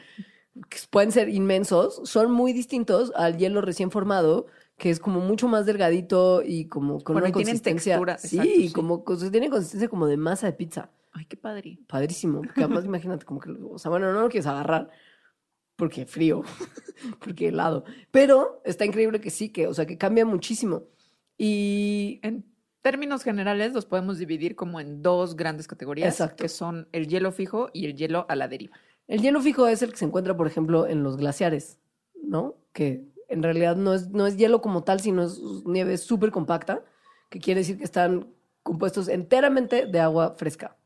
[0.69, 5.47] que pueden ser inmensos, son muy distintos al hielo recién formado, que es como mucho
[5.47, 7.95] más delgadito y como con Bueno, una consistencia.
[7.95, 8.71] textura, sí, exacto, sí.
[8.73, 10.89] como tiene consistencia como de masa de pizza.
[11.13, 11.79] Ay, qué padre.
[11.87, 12.41] Padrísimo.
[12.41, 14.89] Porque además imagínate como que, o sea, bueno, no lo quieres agarrar
[15.77, 16.43] porque frío,
[17.19, 17.83] porque helado.
[18.11, 20.83] Pero está increíble que sí, que, o sea, que cambia muchísimo.
[21.37, 22.45] Y En
[22.81, 26.43] términos generales, los podemos dividir como en dos grandes categorías, Exacto.
[26.43, 28.77] que son el hielo fijo y el hielo a la deriva.
[29.07, 31.79] El hielo fijo es el que se encuentra, por ejemplo, en los glaciares,
[32.23, 32.55] ¿no?
[32.73, 36.83] Que en realidad no es, no es hielo como tal, sino es nieve súper compacta,
[37.29, 38.27] que quiere decir que están
[38.63, 40.77] compuestos enteramente de agua fresca.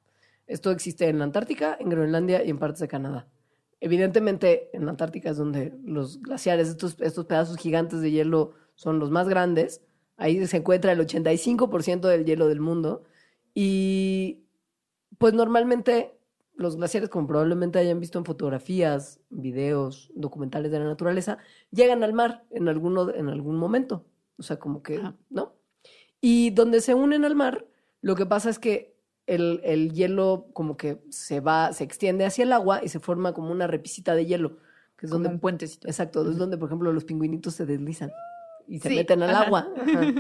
[0.47, 3.27] Esto existe en la Antártica, en Groenlandia y en partes de Canadá.
[3.81, 8.99] Evidentemente, en la Antártica es donde los glaciares, estos, estos pedazos gigantes de hielo, son
[8.99, 9.81] los más grandes.
[10.19, 13.03] Ahí se encuentra el 85% del hielo del mundo.
[13.53, 14.43] Y
[15.17, 16.19] pues normalmente
[16.55, 21.38] los glaciares, como probablemente hayan visto en fotografías, videos, documentales de la naturaleza,
[21.71, 24.05] llegan al mar en, alguno, en algún momento.
[24.38, 25.15] O sea, como que, Ajá.
[25.29, 25.53] ¿no?
[26.19, 27.65] Y donde se unen al mar,
[28.01, 32.43] lo que pasa es que el, el hielo como que se va, se extiende hacia
[32.43, 34.58] el agua y se forma como una repisita de hielo,
[34.97, 35.88] que es Como donde un puentecito.
[35.88, 38.12] Exacto, es donde, por ejemplo, los pingüinitos se deslizan
[38.69, 39.43] y se Sí, meten al ajá.
[39.43, 39.67] agua.
[39.77, 40.13] Ajá.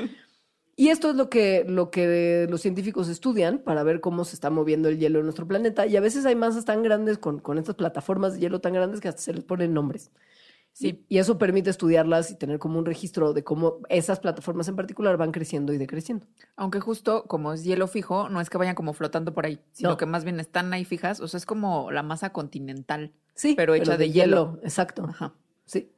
[0.75, 4.49] Y esto es lo que, lo que los científicos estudian para ver cómo se está
[4.49, 5.85] moviendo el hielo en nuestro planeta.
[5.85, 9.01] Y a veces hay masas tan grandes con, con estas plataformas de hielo tan grandes
[9.01, 10.11] que hasta se les ponen nombres.
[10.71, 11.03] Sí.
[11.09, 15.17] Y eso permite estudiarlas y tener como un registro de cómo esas plataformas en particular
[15.17, 16.25] van creciendo y decreciendo.
[16.55, 19.89] Aunque justo como es hielo fijo, no es que vayan como flotando por ahí, sino
[19.89, 19.97] No.
[19.97, 21.19] que más bien están ahí fijas.
[21.19, 23.11] O sea, es como la masa continental.
[23.33, 24.59] Sí, Pero hecha de hielo.
[24.63, 25.03] Exacto.
[25.09, 25.33] Ajá.
[25.65, 25.91] Sí.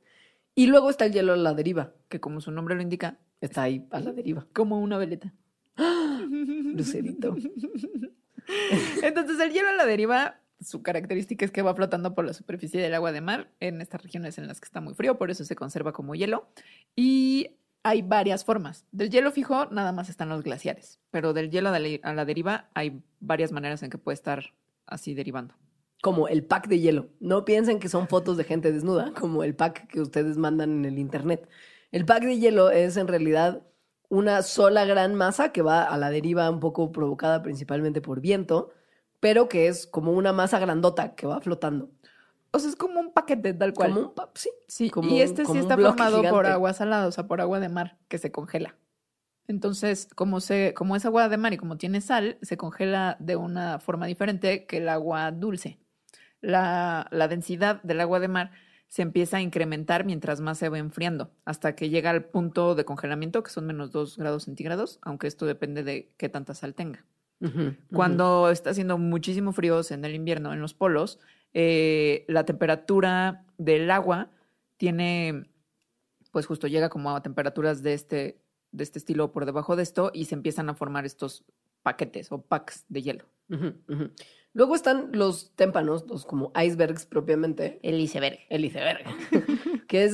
[0.55, 1.93] Y luego está el hielo a la deriva.
[2.09, 4.45] Que como su nombre lo indica, Está ahí a la deriva.
[4.53, 5.33] como una veleta.
[5.75, 7.35] Lucerito.
[9.03, 12.79] Entonces, el hielo a la deriva, su característica es que va flotando por la superficie
[12.79, 15.43] del agua de mar en estas regiones en las que está muy frío, por eso
[15.43, 16.47] se conserva como hielo.
[16.95, 18.85] Y hay varias formas.
[18.91, 22.25] Del hielo fijo, nada más están los glaciares, pero del hielo a la, a la
[22.25, 24.53] deriva hay varias maneras en que puede estar
[24.85, 25.55] así derivando.
[26.01, 27.07] Como el pack de hielo.
[27.19, 30.85] No piensen que son fotos de gente desnuda, como el pack que ustedes mandan en
[30.85, 31.47] el internet.
[31.91, 33.61] El pack de hielo es en realidad
[34.09, 38.71] una sola gran masa que va a la deriva un poco provocada principalmente por viento,
[39.19, 41.91] pero que es como una masa grandota que va flotando.
[42.51, 43.93] O sea, es como un paquete tal cual.
[43.93, 46.73] Como un pa- sí, Sí, como y un- este como sí está formado por agua
[46.73, 48.75] salada, o sea, por agua de mar que se congela.
[49.47, 53.35] Entonces, como, se, como es agua de mar y como tiene sal, se congela de
[53.35, 55.79] una forma diferente que el agua dulce.
[56.41, 58.51] La, la densidad del agua de mar
[58.91, 62.83] se empieza a incrementar mientras más se va enfriando, hasta que llega al punto de
[62.83, 67.05] congelamiento, que son menos 2 grados centígrados, aunque esto depende de qué tanta sal tenga.
[67.93, 71.19] Cuando está haciendo muchísimo frío en el invierno, en los polos,
[71.53, 74.29] eh, la temperatura del agua
[74.75, 75.49] tiene,
[76.31, 78.41] pues justo llega como a temperaturas de este,
[78.73, 81.45] de este estilo por debajo de esto y se empiezan a formar estos
[81.81, 83.25] paquetes o packs de hielo.
[84.53, 87.79] Luego están los témpanos, los como icebergs propiamente.
[87.83, 88.39] El iceberg.
[88.49, 88.99] El iceberg.
[89.87, 90.13] que es,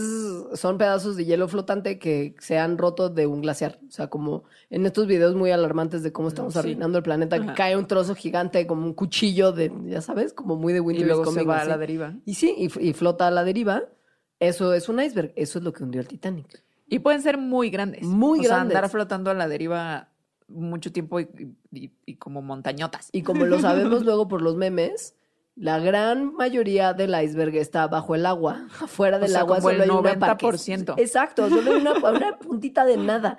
[0.53, 3.79] son pedazos de hielo flotante que se han roto de un glaciar.
[3.87, 6.59] O sea, como en estos videos muy alarmantes de cómo estamos Sí.
[6.59, 10.55] arruinando el planeta, que cae un trozo gigante como un cuchillo de, ya sabes, como
[10.55, 12.13] muy de Y Winter is luego se va a la deriva.
[12.25, 13.85] Y sí, y, y flota a la deriva.
[14.39, 15.33] Eso es un iceberg.
[15.35, 16.63] Eso es lo que hundió el Titanic.
[16.87, 18.03] Y pueden ser muy grandes.
[18.03, 18.75] Muy o sea, grandes.
[18.77, 20.09] andar flotando a la deriva
[20.47, 21.27] mucho tiempo y,
[21.71, 23.09] y- y como montañotas.
[23.11, 25.15] Y como lo sabemos luego por los memes,
[25.55, 28.67] la gran mayoría del iceberg está bajo el agua.
[28.81, 30.85] Afuera del sea, agua como el solo hay una 90%.
[30.85, 33.37] parte- Exacto, solo hay una, una puntita de nada.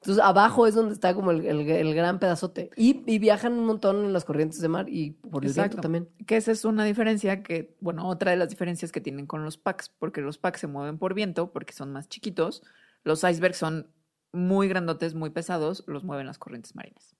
[0.00, 2.68] Entonces, abajo es donde está como el, el- el gran pedazote.
[2.76, 5.80] Y, y viajan un montón en las corrientes de mar y por el viento Exacto.
[5.80, 6.08] también.
[6.26, 9.56] Que esa es una diferencia que, bueno, otra de las diferencias que tienen con los
[9.56, 12.62] packs, porque los packs se mueven por viento, porque son más chiquitos.
[13.02, 13.86] Los icebergs son
[14.34, 17.16] muy grandotes, muy pesados, los mueven las corrientes marinas.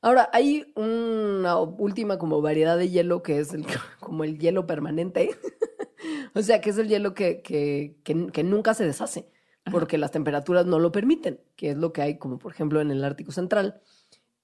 [0.00, 3.66] Ahora, hay una última como variedad de hielo que es el,
[4.00, 5.30] como el hielo permanente.
[6.34, 9.30] o sea, que es el hielo que, que, que- que nunca se deshace
[9.70, 12.90] porque las temperaturas no lo permiten, que es lo que hay como por ejemplo en
[12.90, 13.80] el Ártico Central.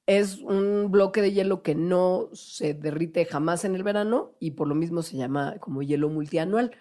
[0.06, 4.68] Es un bloque de hielo que no se derrite jamás en el verano y por
[4.68, 6.72] lo mismo se llama como hielo multianual.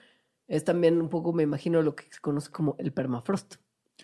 [0.48, 3.56] Es también un poco, me imagino, lo que se conoce como el permafrost,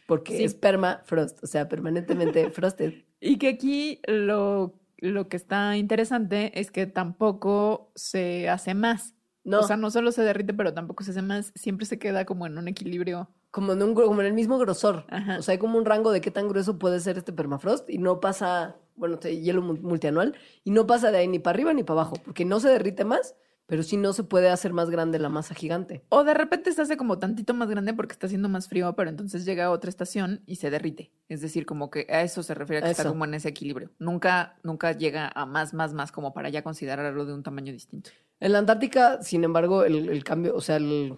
[0.08, 0.44] porque Sí.
[0.44, 2.94] es permafrost, o sea, permanentemente frosted.
[3.20, 9.14] Y que aquí lo, lo que está interesante es que tampoco se hace más.
[9.46, 9.60] No.
[9.60, 11.52] O sea, no solo se derrite, pero tampoco se hace más.
[11.56, 13.30] Siempre se queda como en un equilibrio.
[13.52, 15.06] como en, un, como en el mismo grosor.
[15.10, 15.38] Ajá.
[15.38, 17.98] O sea, hay como un rango de qué tan grueso puede ser este permafrost y
[17.98, 21.84] no pasa, bueno, hielo mu- multianual, y no pasa de ahí ni para arriba ni
[21.84, 25.20] para abajo, porque no se derrite más, pero sí no se puede hacer más grande
[25.20, 26.04] la masa gigante.
[26.10, 29.10] O de repente se hace como tantito más grande porque está haciendo más frío, pero
[29.10, 31.12] entonces llega a otra estación y se derrite.
[31.30, 33.12] Es decir, como que a eso se refiere a que está Eso.
[33.12, 33.90] como en ese equilibrio.
[34.00, 38.12] Nunca, nunca llega a más, más, más como para ya considerarlo de un tamaño distinto.
[38.40, 41.18] En la Antártica, sin embargo, el, el cambio, o sea, el-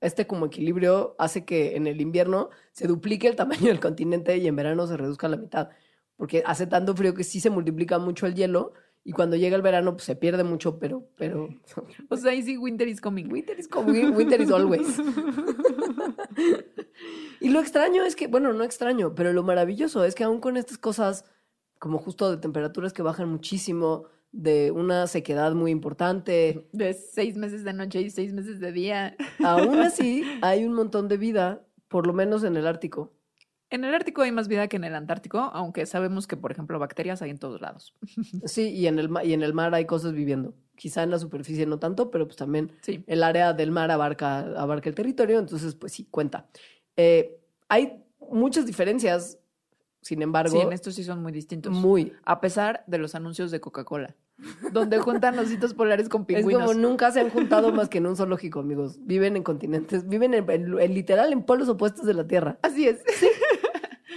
[0.00, 4.46] este como equilibrio hace que en el invierno se duplique el tamaño del continente y
[4.48, 5.68] en verano se reduzca a la mitad,
[6.16, 8.72] porque hace tanto frío que sí se multiplica mucho el hielo
[9.04, 11.48] y cuando llega el verano pues se pierde mucho, pero, pero
[12.08, 13.30] O sea, ahí sí, winter is coming.
[13.30, 14.98] Winter is coming, winter is always.
[17.40, 20.56] y lo extraño es que, bueno, no extraño, pero lo maravilloso es que aún con
[20.56, 21.24] estas cosas,
[21.78, 27.64] como justo de temperaturas que bajan muchísimo, de una sequedad muy importante, De seis meses
[27.64, 29.16] de noche y seis meses de día.
[29.44, 33.12] aún así hay un montón de vida, por lo menos en el Ártico.
[33.72, 36.78] En el Ártico hay más vida que en el Antártico, aunque sabemos que, por ejemplo,
[36.78, 37.94] bacterias hay en todos lados.
[38.44, 40.54] Sí, y en el, y en el mar hay cosas viviendo.
[40.76, 43.02] Quizá en la superficie no tanto, pero pues también Sí.
[43.06, 46.46] el área del mar abarca, abarca el territorio, entonces pues sí, cuenta.
[46.96, 49.38] Eh, hay muchas diferencias,
[50.02, 51.72] sin embargo, Sí, en estos sí son muy distintos.
[51.72, 52.12] muy.
[52.24, 54.14] A pesar de los anuncios de Coca-Cola,
[54.72, 56.62] donde juntan ositos polares con Es pingüinos.
[56.66, 58.98] como nunca se han juntado más que en un zoológico, amigos.
[59.02, 62.58] Viven en continentes, viven en, en- en literal en polos opuestos de la Tierra.
[62.62, 63.00] Así es.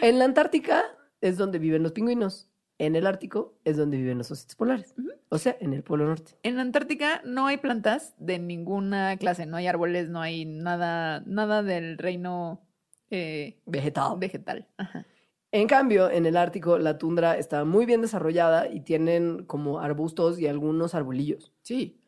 [0.05, 0.83] En la Antártica
[1.19, 2.47] es donde viven los pingüinos.
[2.77, 4.93] En el Ártico es donde viven los ositos polares.
[5.29, 6.33] O sea, en el Polo Norte.
[6.43, 11.23] En la Antártica no hay plantas de ninguna clase, no hay árboles, no hay nada,
[11.25, 12.61] nada del reino
[13.09, 14.19] eh, Vegetal.
[14.19, 14.67] vegetal.
[14.77, 15.07] Ajá.
[15.51, 20.37] En cambio, en el Ártico la tundra está muy bien desarrollada y tienen como arbustos
[20.39, 21.51] y algunos arbolillos.
[21.63, 21.99] Sí.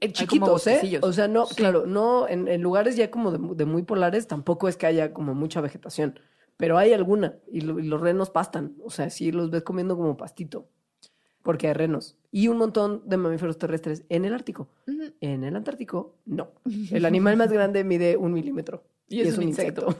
[0.00, 1.00] Eh, chiquitos, ¿eh?
[1.02, 1.56] O sea, no, Sí.
[1.56, 5.34] claro, no, en, en lugares ya como de muy polares tampoco es que haya como
[5.34, 6.20] mucha vegetación,
[6.56, 9.96] pero hay alguna y, lo- y los renos pastan, o sea, sí los ves comiendo
[9.96, 10.68] como pastito,
[11.42, 14.68] porque hay renos y un montón de mamíferos terrestres en el Ártico.
[15.20, 16.50] En el Antártico, no.
[16.90, 18.84] El animal más grande mide un milímetro.
[19.08, 19.86] Y es un insecto.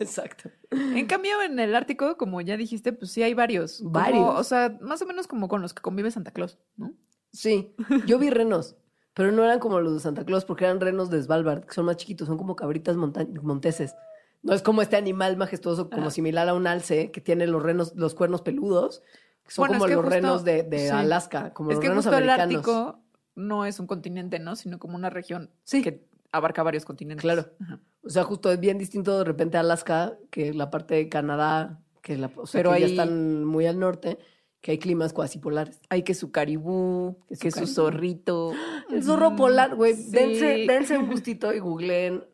[0.00, 0.50] Exacto.
[0.70, 3.78] En cambio, en el Ártico, como ya dijiste, pues sí hay varios.
[3.78, 4.28] Como- Varios.
[4.38, 6.92] o sea, más o menos como con los que convive Santa Claus, ¿no?
[7.32, 7.72] Sí,
[8.06, 8.76] yo vi renos,
[9.14, 11.84] pero no eran como los de Santa Claus porque eran renos de Svalbard, que son
[11.84, 13.94] más chiquitos, son como cabritas monteses.
[14.42, 16.10] No es como este animal majestuoso, como Ajá.
[16.10, 19.02] similar a un alce, que tiene los renos, los cuernos peludos,
[19.44, 20.88] que son Bueno, es como que los justo- renos de, de sí.
[20.88, 22.54] Alaska, como es los que renos justo el americanos.
[22.56, 23.00] Ártico
[23.34, 24.56] no es un continente, ¿no?
[24.56, 25.82] Sino como una región Sí.
[25.82, 27.22] que abarca varios continentes.
[27.22, 27.46] Claro.
[27.60, 27.80] Ajá.
[28.02, 31.80] O sea, justo es bien distinto de repente a Alaska, que la parte de Canadá,
[32.00, 34.18] que, la, o sea, Pero que ya ahí- están muy al norte,
[34.62, 35.80] que hay climas cuasi polares.
[35.90, 38.52] Hay que su caribú, Que su que su zorrito.
[38.90, 39.94] El zorro polar, güey.
[39.94, 40.10] sí.
[40.10, 42.24] Dense, dense un gustito y googleen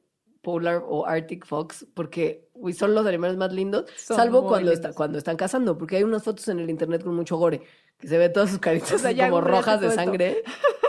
[0.47, 4.97] polar o arctic fox porque son los animales más lindos, Son salvo cuando, está- lindos.
[4.97, 7.63] cuando están cazando, porque hay unas fotos en el internet con mucho gore,
[7.99, 10.45] que se ve todas sus caritas O sea, así ya como rojas de sangre.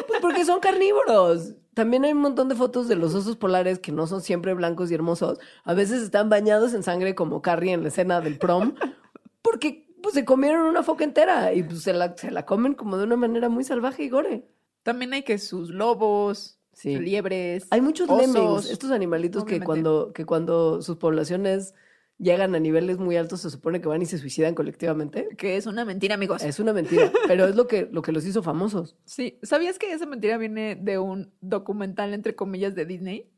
[0.08, 1.56] Pues porque son carnívoros.
[1.74, 4.92] También hay un montón de fotos de los osos polares que no son siempre blancos
[4.92, 5.40] y hermosos.
[5.64, 8.76] A veces están bañados en sangre como Carrie en la escena del prom,
[9.42, 12.98] porque pues, se comieron una foca entera y pues, se, la, se la comen como
[12.98, 14.48] de una manera muy salvaje y gore.
[14.84, 16.96] También hay que sus lobos, Sí.
[17.00, 17.66] liebres.
[17.72, 18.28] Hay muchos osos.
[18.34, 21.74] lemmings, estos animalitos que cuando, que cuando sus poblaciones
[22.20, 25.28] llegan a niveles muy altos se supone que van y se suicidan colectivamente.
[25.38, 26.44] Que es una mentira, amigos.
[26.44, 28.96] Es una mentira, pero es lo que, lo que los hizo famosos.
[29.06, 29.40] Sí.
[29.42, 33.32] ¿Sabías que esa mentira viene de un documental, entre comillas, de Disney?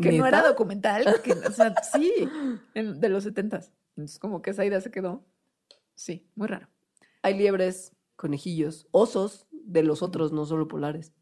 [0.00, 1.04] Que no era documental.
[1.22, 2.10] Que, o sea, sí.
[2.72, 3.70] en- de los setentas.
[3.96, 5.26] Entonces, como que esa idea se quedó.
[5.94, 6.68] Sí, muy raro.
[7.20, 11.12] Hay liebres, conejillos, osos de los otros, no solo polares.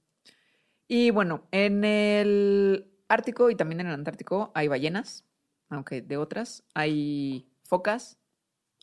[0.89, 5.25] Y bueno, en el Ártico y también en el Antártico hay ballenas,
[5.69, 6.63] aunque de otras.
[6.75, 8.19] Hay focas,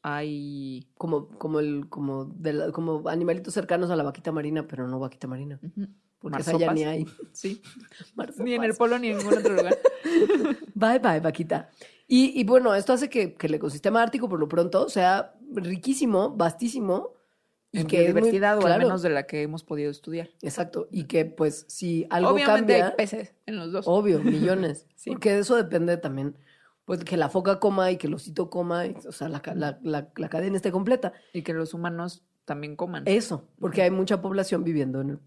[0.01, 0.87] hay...
[0.97, 4.99] Como, como, el, como, de la- como animalitos cercanos a la vaquita marina, pero no
[4.99, 5.59] vaquita marina.
[5.63, 5.87] ujú,
[6.19, 7.05] Porque esa ya ni hay.
[7.31, 7.61] Sí,
[8.15, 8.45] Marsopas.
[8.45, 9.77] ni en el polo ni en ningún otro lugar.
[10.75, 11.69] Bye, bye, vaquita.
[12.07, 16.31] Y, y bueno, esto hace que, que el ecosistema ártico, por lo pronto, sea riquísimo,
[16.31, 17.13] vastísimo.
[17.75, 20.29] Y En que es muy- o al menos de la que hemos podido estudiar.
[20.43, 20.87] Exacto.
[20.91, 22.87] Y que, pues, si algo Obviamente cambia...
[22.89, 23.85] hay peces en los dos.
[23.87, 24.87] Obvio, millones.
[24.95, 25.09] Sí.
[25.09, 26.37] Porque de eso depende también,
[26.85, 29.79] pues, que la foca coma y que el osito coma, y, o sea, la, la-
[29.81, 31.13] la- la cadena esté completa.
[31.33, 33.03] Y que los humanos también coman.
[33.07, 35.19] Eso, porque hay mucha población viviendo en, el-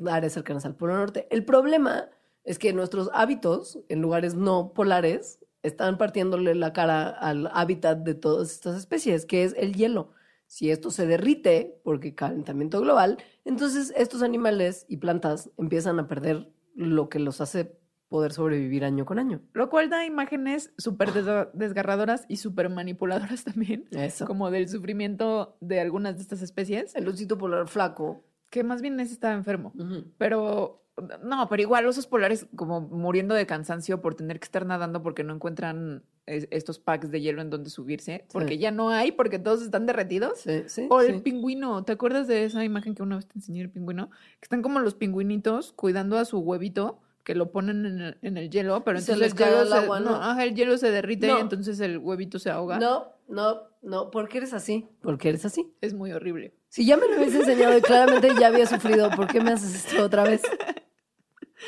[0.00, 1.28] en áreas cercanas al Polo Norte.
[1.30, 2.08] El problema
[2.44, 8.14] es que nuestros hábitos en lugares no polares están partiéndole la cara al hábitat de
[8.14, 10.10] todas estas especies, que es el hielo.
[10.52, 16.52] Si esto se derrite porque calentamiento global, entonces estos animales y plantas empiezan a perder
[16.74, 19.40] lo que los hace poder sobrevivir año con año.
[19.54, 23.88] Lo cual da imágenes súper des- desgarradoras y súper manipuladoras también.
[23.92, 24.26] Eso.
[24.26, 26.94] Como del sufrimiento de algunas de estas especies.
[26.94, 28.22] El osito polar flaco.
[28.50, 29.72] Que más bien ese estaba enfermo.
[30.18, 30.81] Pero,
[31.22, 35.24] no, pero igual osos polares como muriendo de cansancio por tener que estar nadando porque
[35.24, 38.26] no encuentran es- estos packs de hielo en donde subirse.
[38.32, 38.58] Porque Sí.
[38.60, 40.38] ya no hay, porque todos están derretidos.
[40.40, 40.86] Sí, sí.
[40.90, 44.10] O el pingüino, ¿te acuerdas de esa imagen que una vez te enseñé el pingüino?
[44.10, 48.36] Que están como los pingüinitos cuidando a su huevito, que lo ponen en el, en
[48.36, 50.16] el hielo, pero se entonces el hielo, el se, agua, no, ¿no?
[50.16, 51.38] ajá, el hielo se derrite No.
[51.38, 52.78] y entonces el huevito se ahoga.
[52.78, 54.88] No, no, no, ¿por qué eres así?
[55.00, 55.72] ¿Por qué eres así?
[55.80, 56.52] Es muy horrible.
[56.68, 59.74] Si ya me lo habías enseñado y claramente ya había sufrido, ¿por qué me haces
[59.86, 60.42] esto otra vez?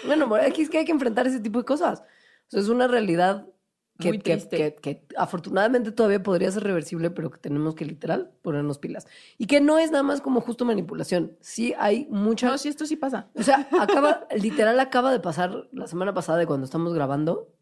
[0.06, 2.00] Bueno, es que hay que enfrentar ese tipo de cosas.
[2.00, 3.46] O sea, es una realidad
[3.98, 8.32] que, Muy que, que- que afortunadamente todavía podría ser reversible, pero que tenemos que literal
[8.42, 9.06] ponernos pilas.
[9.38, 11.36] Y que no es nada más como justo manipulación.
[11.40, 12.48] Sí hay mucha...
[12.48, 13.28] No, sí, esto sí pasa.
[13.34, 17.52] O sea, acaba, literal acaba de pasar la semana pasada de cuando estamos grabando.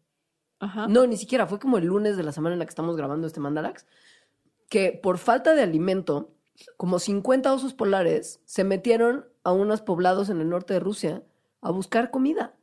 [0.59, 0.87] Ajá.
[0.87, 3.27] No, ni siquiera, fue como el lunes de la semana en la que estamos grabando
[3.27, 3.85] este Mandarax,
[4.69, 6.31] que por falta de alimento,
[6.77, 11.21] como 50 osos polares se metieron a unos poblados en el norte de Rusia
[11.63, 12.55] a buscar comida,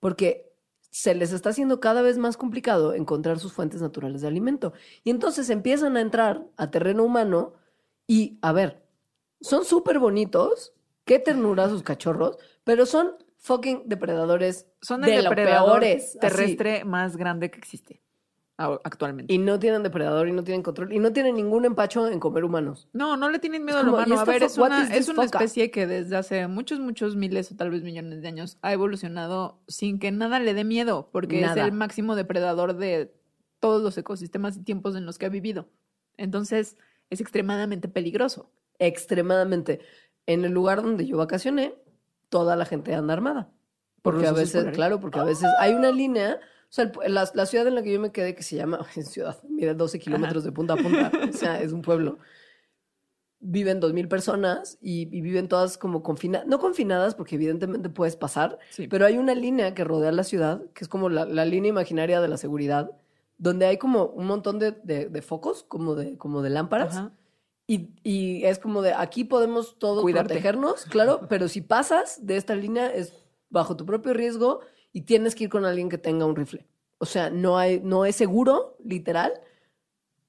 [0.00, 0.52] porque
[0.90, 4.72] se les está haciendo cada vez más complicado encontrar sus fuentes naturales de alimento.
[5.04, 7.54] Y entonces empiezan a entrar a terreno humano
[8.06, 8.82] y, a ver,
[9.40, 10.72] son súper bonitos,
[11.04, 16.18] qué ternura sus cachorros, pero son fucking depredadores Son de el lo depredador así.
[16.18, 18.05] terrestre más grande que existe
[18.56, 19.32] actualmente.
[19.32, 22.44] Y no tienen depredador y no tienen control y no tienen ningún empacho en comer
[22.44, 22.88] humanos.
[22.92, 24.20] No, no le tienen miedo Es al como, ¿y humano.
[24.20, 27.70] A ver, es una, es una especie que desde hace muchos, muchos miles o tal
[27.70, 31.60] vez millones de años ha evolucionado sin que nada le dé miedo, porque Nada.
[31.60, 33.14] es el máximo depredador de
[33.60, 35.68] todos los ecosistemas y tiempos en los que ha vivido.
[36.16, 36.76] Entonces,
[37.10, 38.50] es extremadamente peligroso.
[38.78, 39.80] Extremadamente.
[40.26, 41.74] En el lugar donde yo vacacioné,
[42.28, 43.50] toda la gente anda armada.
[44.02, 46.40] Por Porque los a veces, claro, porque a veces hay una línea.
[46.76, 48.84] O sea, el- la, la ciudad en la que yo me quedé, que se llama,
[49.02, 52.18] ciudad, mira, 12 kilómetros de punta a punta, o sea, es un pueblo.
[53.38, 58.16] Viven dos mil personas y, y viven todas como confinadas, no confinadas porque evidentemente puedes
[58.16, 58.88] pasar, Sí.
[58.88, 62.20] Pero hay una línea que rodea la ciudad, que es como la, la línea imaginaria
[62.20, 62.90] de la seguridad,
[63.38, 66.96] donde hay como un montón de, de- de focos, como de, como de lámparas.
[66.96, 67.12] Ajá.
[67.66, 70.28] Y, y es como de aquí podemos todos Cuidarte.
[70.34, 73.12] protegernos, claro, pero si pasas de esta línea es
[73.50, 74.60] bajo tu propio riesgo
[74.92, 76.64] y tienes que ir con alguien que tenga un rifle.
[76.98, 79.32] O sea, no, hay, no es seguro, literal,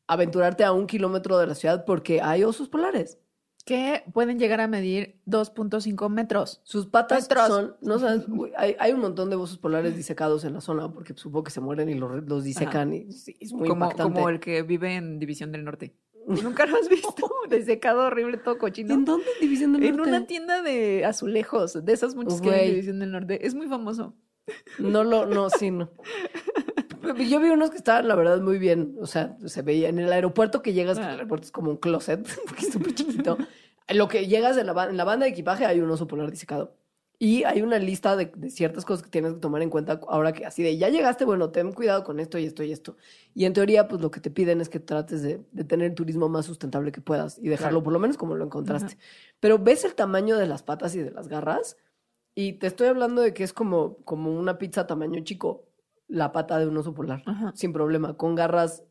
[0.08, 3.20] aventurarte a un kilómetro de la ciudad porque hay osos polares.
[3.66, 6.62] Que pueden llegar a medir 2.5 metros.
[6.64, 7.48] Sus patas Metros.
[7.48, 11.14] son, no sabes, hay, hay un montón de osos polares disecados en la zona porque
[11.18, 14.14] supongo que se mueren y los, los disecan y sí, es muy Como, impactante.
[14.14, 15.94] como el que vive en División del Norte.
[16.28, 17.30] ¿Nunca lo has visto?
[17.50, 18.94] Desecado horrible, todo cochino.
[18.94, 19.26] ¿En dónde?
[19.42, 20.12] División del En Norte.
[20.12, 22.72] una tienda de azulejos, de esos muchos que hay en.
[22.72, 23.46] División del Norte.
[23.46, 24.14] Es muy famoso.
[24.80, 25.90] No lo, no, sí, no.
[27.30, 28.96] Yo vi unos que estaban, la verdad, muy bien.
[29.00, 31.14] O sea, se veía en el aeropuerto que llegas, que el Ah.
[31.14, 33.38] aeropuerto es como un closet, porque es súper chiquito.
[33.90, 36.76] Lo que llegas en la, en la banda de equipaje hay un oso polar disecado.
[37.20, 40.34] Y hay una lista de, de ciertas cosas que tienes que tomar en cuenta ahora
[40.34, 42.96] que así de ya llegaste, bueno, ten cuidado con esto y esto y esto.
[43.34, 45.96] Y en teoría, pues lo que te piden es que trates de, de tener el
[45.96, 47.84] turismo más sustentable que puedas y dejarlo Claro.
[47.86, 49.00] por lo menos como lo encontraste.
[49.40, 51.78] Pero ves el tamaño de las patas y de las garras
[52.40, 55.66] y te estoy hablando de que es como, como una pizza tamaño chico,
[56.08, 57.52] la pata de un oso polar, Ajá.
[57.56, 58.84] sin problema, con garras.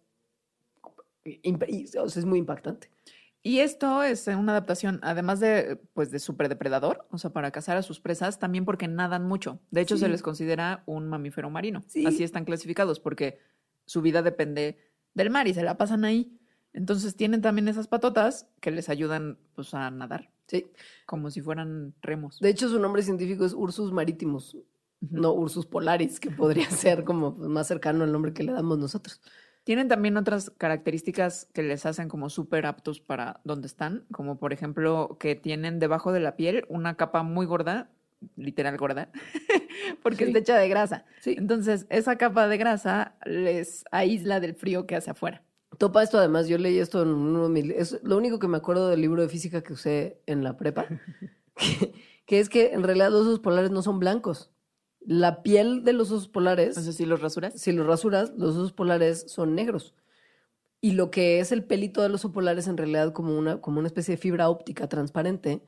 [1.25, 2.91] o sea, es muy impactante.
[3.45, 7.83] Y esto es una adaptación, además de, pues, de superdepredador, o sea, para cazar a
[7.83, 9.61] sus presas, también porque nadan mucho.
[9.71, 11.85] De hecho, se les considera un mamífero marino.
[11.87, 12.05] Sí.
[12.05, 13.39] Así están clasificados, porque
[13.85, 14.77] su vida depende
[15.15, 16.37] del mar y se la pasan ahí.
[16.77, 20.67] Entonces tienen también esas patotas que les ayudan pues, a nadar, Sí.
[21.07, 22.39] como si fueran remos.
[22.39, 24.57] De hecho, su nombre científico es Ursus maritimus,
[25.01, 29.21] no Ursus polaris, que podría ser como más cercano al nombre que le damos nosotros.
[29.65, 34.53] Tienen también otras características que les hacen como súper aptos para donde están, como por
[34.53, 37.91] ejemplo que tienen debajo de la piel una capa muy gorda,
[38.37, 39.11] literal gorda,
[40.03, 40.31] porque Sí.
[40.31, 41.05] está hecha de grasa.
[41.21, 41.35] Sí.
[41.39, 45.43] Entonces, esa capa de grasa les aísla del frío que hace afuera.
[45.79, 47.71] Topa esto, además, yo leí esto en uno de mis...
[47.71, 50.87] Es lo único que me acuerdo del libro de física que usé en la prepa,
[51.57, 51.93] que,
[52.27, 54.51] que es que en realidad los osos polares no son blancos.
[55.01, 56.75] La piel de los osos polares...
[56.75, 57.55] Sé si los rasuras.
[57.61, 59.95] si los rasuras, los osos polares son negros.
[60.81, 63.79] Y lo que es el pelito del oso polar es en realidad como una, como
[63.79, 65.63] una especie de fibra óptica transparente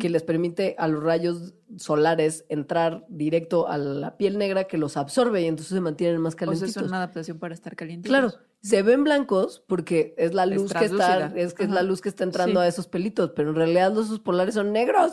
[0.00, 4.96] que les permite a los rayos solares entrar directo a la piel negra que los
[4.96, 6.76] absorbe y entonces se mantienen más O sea, calentitos.
[6.76, 8.08] es una adaptación para estar calientes.
[8.08, 11.82] Claro, se ven blancos porque es la Es luz que está, es que es la
[11.82, 12.64] luz que está entrando Sí.
[12.64, 15.12] a esos pelitos, pero en realidad los osos polares son negros.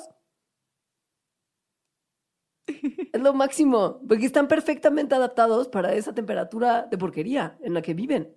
[3.13, 7.93] Es lo máximo, porque están perfectamente adaptados para esa temperatura de porquería en la que
[7.93, 8.35] viven.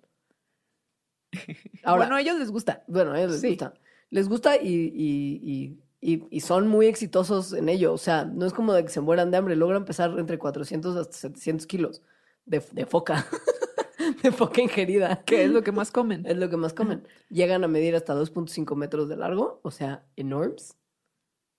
[1.85, 2.85] Ahora, bueno, a ellos les gusta.
[2.87, 3.49] bueno, a ellos les sí.
[3.49, 3.75] gusta.
[4.11, 7.93] Les gusta y, y- y- y- y son muy exitosos en ello.
[7.93, 9.55] O sea, no es como de que se mueran de hambre.
[9.57, 12.03] Logran pesar entre 400 hasta 700 kilos
[12.47, 13.27] de, de foca.
[14.23, 15.23] de foca ingerida.
[15.25, 16.25] Que es lo que más comen.
[16.27, 17.07] Es lo que más comen.
[17.29, 20.77] Llegan a medir hasta 2.5 metros de largo, o sea, enormes.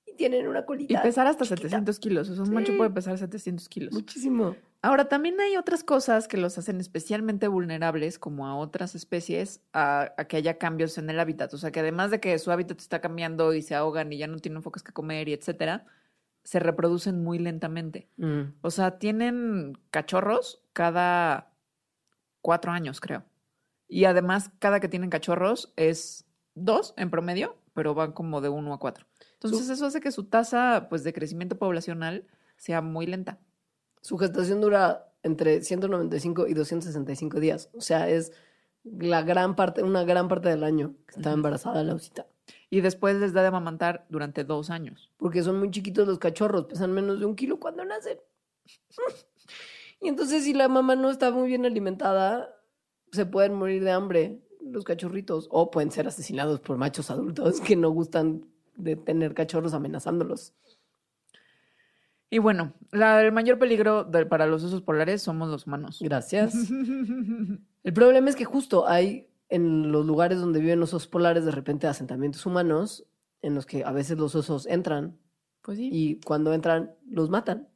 [0.06, 1.02] Y tienen una Y colita.
[1.04, 1.62] pesar hasta chiquita.
[1.70, 2.30] 700 kilos.
[2.30, 2.54] O sea, un Sí.
[2.54, 3.94] macho puede pesar 700 kilos.
[3.94, 4.56] Muchísimo.
[4.84, 10.12] Ahora, también hay otras cosas que los hacen especialmente vulnerables, como a otras especies, a,
[10.18, 11.54] a que haya cambios en el hábitat.
[11.54, 14.26] O sea, que además de que su hábitat está cambiando y se ahogan y ya
[14.28, 15.86] no tienen focas que comer y etcétera,
[16.44, 18.10] se reproducen muy lentamente.
[18.18, 18.42] Mm.
[18.62, 21.51] O sea, tienen cachorros cada
[22.42, 23.24] cuatro años, creo.
[23.88, 26.26] Y además, cada que tienen cachorros es
[26.56, 29.06] dos en promedio, pero van como de uno a cuatro.
[29.34, 32.28] Entonces, eso hace que su tasa pues, de crecimiento poblacional
[32.58, 33.40] sea muy lenta.
[34.02, 37.70] Su gestación dura entre 195 y 265 días.
[37.74, 38.32] O sea, es
[38.84, 42.28] la gran parte, una gran parte del año que está embarazada la osita.
[42.70, 45.12] Y después les da de amamantar durante dos años.
[45.18, 48.18] Porque son muy chiquitos los cachorros, pesan menos de un kilo cuando nacen.
[50.02, 52.50] Y entonces, si la mamá no está muy bien alimentada,
[53.12, 55.48] se pueden morir de hambre los cachorritos.
[55.52, 58.46] O pueden ser asesinados por machos adultos que no gustan
[58.76, 60.54] de tener cachorros amenazándolos.
[62.30, 66.00] Y bueno, la- el mayor peligro de- para los osos polares somos los humanos.
[66.02, 66.54] Gracias.
[67.84, 71.52] El problema es que justo hay en los lugares donde viven los osos polares de
[71.52, 73.06] repente asentamientos humanos
[73.42, 75.18] en los que a veces los osos entran
[75.62, 75.90] Pues sí.
[75.92, 77.68] y cuando entran los matan.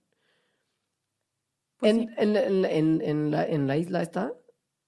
[1.80, 2.08] Pues en, sí.
[2.18, 4.34] en, en- la, en la isla esta,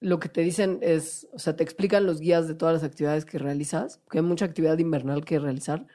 [0.00, 3.24] lo que te dicen es, o sea, te explican los guías de todas las actividades
[3.24, 5.86] que realizas, que hay mucha actividad invernal que realizar.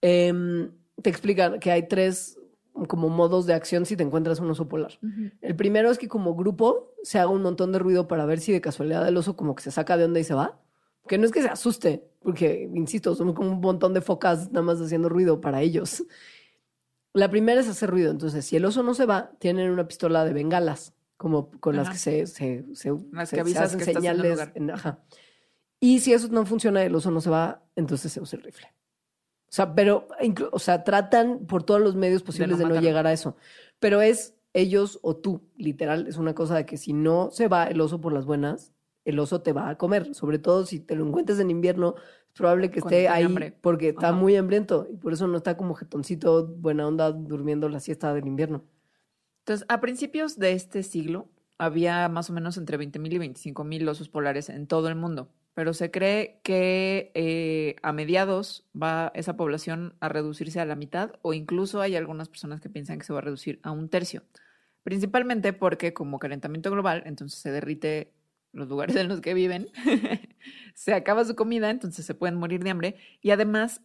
[0.00, 0.70] Em,
[1.02, 2.38] te explican que hay tres
[2.88, 4.98] como modos de acción si te encuentras un oso polar.
[5.40, 8.52] El primero es que como grupo se haga un montón de ruido para ver si
[8.52, 10.60] de casualidad el oso como que se saca de onda y se va.
[11.06, 14.62] Que no es que se asuste, porque, insisto, somos como un montón de focas nada
[14.62, 16.02] más haciendo ruido para ellos.
[17.14, 18.10] La primera es hacer ruido.
[18.10, 21.88] Entonces, si el oso no se va, tienen una pistola de bengalas, como con las
[21.88, 24.32] que se, se, se, Las se- que se avisas hacen que estás en señales.
[24.32, 24.52] lugar.
[24.54, 24.98] en- ajá.
[25.80, 28.66] Y si eso no funciona, el oso no se va, entonces se usa el rifle.
[29.48, 30.08] O sea, pero,
[30.50, 33.36] o sea, tratan por todos los medios posibles de no, llegar a eso.
[33.78, 36.08] Pero es ellos o tú, literal.
[36.08, 38.72] Es una cosa de que si no se va el oso por las buenas,
[39.04, 40.14] el oso te va a comer.
[40.14, 43.56] Sobre todo si te lo encuentras en invierno, es probable que Cuando esté ahí hambre.
[43.60, 44.16] porque está Ajá.
[44.16, 48.26] muy hambriento y por eso no está como jetoncito, buena onda, durmiendo la siesta del
[48.26, 48.64] invierno.
[49.40, 51.28] Entonces, a principios de este siglo,
[51.58, 55.72] había más o menos entre 20.000 y 25.000 osos polares en todo el mundo, pero
[55.74, 61.32] se cree que eh, a mediados va esa población a reducirse a la mitad o
[61.34, 64.24] incluso hay algunas personas que piensan que se va a reducir a un tercio.
[64.82, 68.12] Principalmente porque como calentamiento global, entonces se derrite
[68.54, 69.68] los lugares en los que viven,
[70.74, 73.82] se acaba su comida, entonces se pueden morir de hambre y además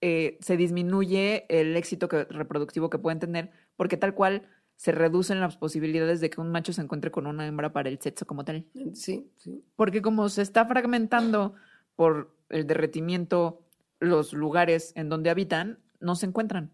[0.00, 4.42] eh, se disminuye el éxito que- reproductivo que pueden tener porque tal cual
[4.76, 8.00] se reducen las posibilidades de que un macho se encuentre con una hembra para el
[8.00, 8.64] sexo como tal.
[8.94, 9.62] Sí, sí.
[9.76, 11.54] Porque como se está fragmentando
[11.96, 13.62] por el derretimiento
[13.98, 16.70] los lugares en donde habitan, no se encuentran.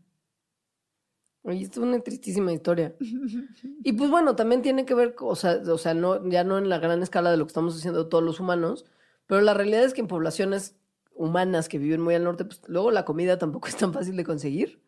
[1.47, 2.95] Oye, esto es una tristísima historia.
[3.85, 6.69] Y pues bueno, también tiene que ver, o sea, o sea, no, ya no en
[6.69, 8.85] la gran escala de lo que estamos haciendo todos los humanos,
[9.29, 10.75] pero la realidad es que en poblaciones
[11.15, 14.25] humanas que viven muy al norte, pues luego la comida tampoco es tan fácil de
[14.25, 14.83] conseguir.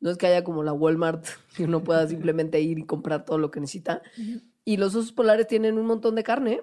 [0.00, 1.26] No es que haya como la Walmart
[1.56, 4.00] que uno pueda simplemente ir y comprar todo lo que necesita.
[4.64, 6.62] Y los osos polares tienen un montón de carne.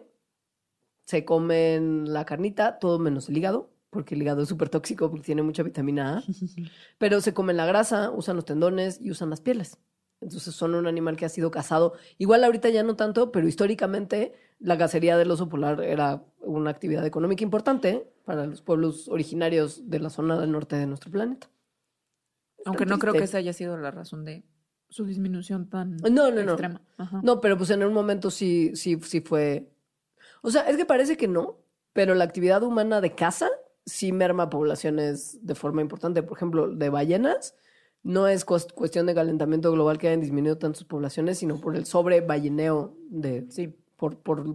[1.06, 5.26] Se comen la carnita, todo menos el hígado, porque el hígado es súper tóxico porque
[5.26, 6.24] tiene mucha vitamina A.
[6.98, 9.78] Pero se comen la grasa, usan los tendones y usan las pieles.
[10.20, 11.94] Entonces son un animal que ha sido cazado.
[12.18, 17.06] Igual ahorita ya no tanto, pero históricamente la cacería del oso polar era una actividad
[17.06, 21.48] económica importante para los pueblos originarios de la zona del norte de nuestro planeta.
[22.66, 24.44] Aunque no creo que esa haya sido la razón de
[24.90, 26.54] su disminución tan No, no, no.
[26.54, 26.82] extrema.
[26.98, 27.22] Ajá.
[27.24, 29.70] No, pero pues en un momento sí, sí, sí fue.
[30.42, 31.60] O sea, es que parece que no,
[31.94, 33.50] pero la actividad humana de caza
[33.88, 36.22] sí merma poblaciones de forma importante.
[36.22, 37.56] Por ejemplo, de ballenas,
[38.04, 41.86] no es cues- cuestión de calentamiento global que hayan disminuido tantas poblaciones, sino por el
[41.88, 43.48] sobreballeneo de.
[43.50, 44.46] Sí, Por, por,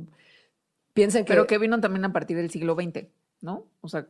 [0.94, 1.32] piensen que.
[1.32, 3.08] pero que vino también a partir del siglo XX,
[3.40, 3.66] ¿no?
[3.80, 4.06] O sea,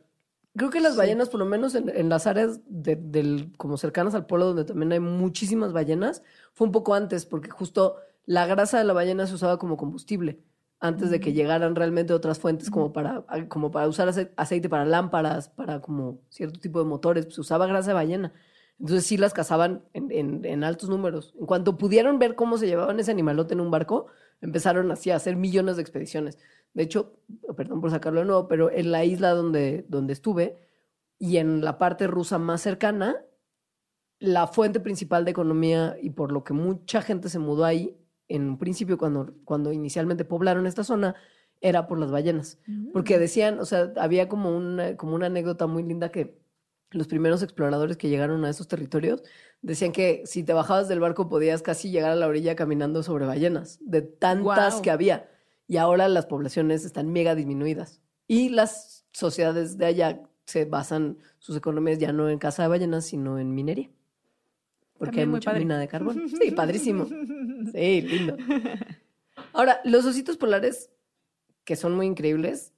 [0.55, 0.99] Creo que las Sí.
[0.99, 4.65] ballenas, por lo menos en, en las áreas de- del, como cercanas al polo, donde
[4.65, 6.21] también hay muchísimas ballenas,
[6.53, 7.95] fue un poco antes, porque justo
[8.27, 10.37] la grasa de la ballena se usaba como combustible,
[10.83, 14.85] antes de que llegaran realmente otras fuentes como para, como para usar ace- aceite para
[14.85, 18.33] lámparas, para como cierto tipo de motores, se usaba grasa de ballena.
[18.79, 21.33] Entonces sí las cazaban en, en- en altos números.
[21.39, 24.07] En cuanto pudieron ver cómo se llevaban ese animalote en un barco,
[24.41, 26.37] empezaron así a hacer millones de expediciones.
[26.73, 27.13] De hecho,
[27.55, 30.57] perdón por sacarlo de nuevo, pero en la isla donde, donde estuve
[31.19, 33.15] y en la parte rusa más cercana,
[34.19, 37.95] la fuente principal de economía y por lo que mucha gente se mudó ahí,
[38.35, 41.15] en un principio cuando, cuando inicialmente poblaron esta zona,
[41.61, 42.57] era por las ballenas.
[42.91, 46.37] Porque decían, o sea, había como una, como una anécdota muy linda que
[46.89, 49.23] los primeros exploradores que llegaron a esos territorios
[49.61, 53.25] decían que si te bajabas del barco podías casi llegar a la orilla caminando sobre
[53.25, 55.29] ballenas, de tantas que había.
[55.67, 58.01] Y ahora las poblaciones están mega disminuidas.
[58.27, 63.05] Y las sociedades de allá se basan sus economías ya no en caza de ballenas,
[63.05, 63.89] sino en minería.
[64.97, 65.59] Porque También hay mucha padre.
[65.61, 66.29] mina de carbón.
[66.29, 67.07] Sí, padrísimo.
[67.71, 68.37] Sí, lindo.
[69.53, 70.89] Ahora, los ositos polares,
[71.63, 72.73] que son muy increíbles,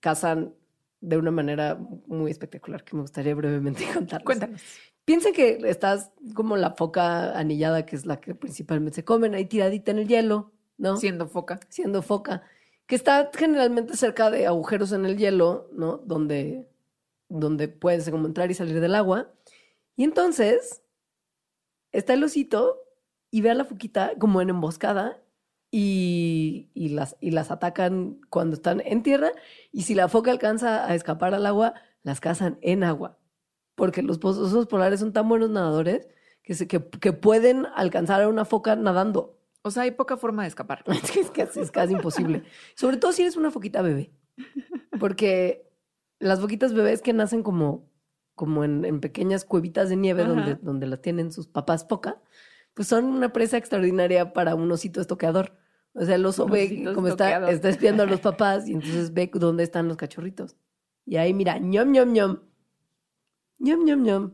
[0.00, 0.54] cazan
[1.00, 4.24] de una manera muy espectacular que me gustaría brevemente contarles.
[4.24, 4.62] Cuéntanos.
[5.04, 9.46] Piensen que estás como la foca anillada, que es la que principalmente se comen, ahí
[9.46, 10.96] tiradita en el hielo, ¿no?
[10.96, 11.58] Siendo foca.
[11.68, 12.42] Siendo foca,
[12.86, 15.96] que está generalmente cerca de agujeros en el hielo, ¿no?
[15.96, 16.68] Donde,
[17.28, 19.32] donde puedes como entrar y salir del agua.
[19.96, 20.82] Y entonces
[21.92, 22.78] está el osito
[23.30, 25.22] y ve a la foquita como en emboscada
[25.70, 29.30] y, y las, y las atacan cuando están en tierra.
[29.72, 33.18] Y si la foca alcanza a escapar al agua, las cazan en agua.
[33.74, 36.08] Porque los osos polares son tan buenos nadadores
[36.42, 39.38] que, se, que, que pueden alcanzar a una foca nadando.
[39.62, 40.84] O sea, hay poca forma de escapar.
[40.88, 42.44] Es que es casi, es casi imposible.
[42.74, 44.10] Sobre todo si eres una foquita bebé.
[44.98, 45.70] Porque
[46.18, 47.88] las foquitas bebés que nacen como,
[48.34, 50.32] como en, en pequeñas cuevitas de nieve Ajá.
[50.32, 52.20] donde, donde las tienen sus papás foca,
[52.74, 55.52] pues son una presa extraordinaria para un osito estoqueador.
[55.92, 57.50] O sea, el oso Un ve como está, estoqueador.
[57.50, 60.56] está espiando a los papás y entonces ve dónde están los cachorritos.
[61.04, 62.38] Y ahí mira, ñom, ñom, ñom.
[63.58, 64.32] ñom, ñom, ñom.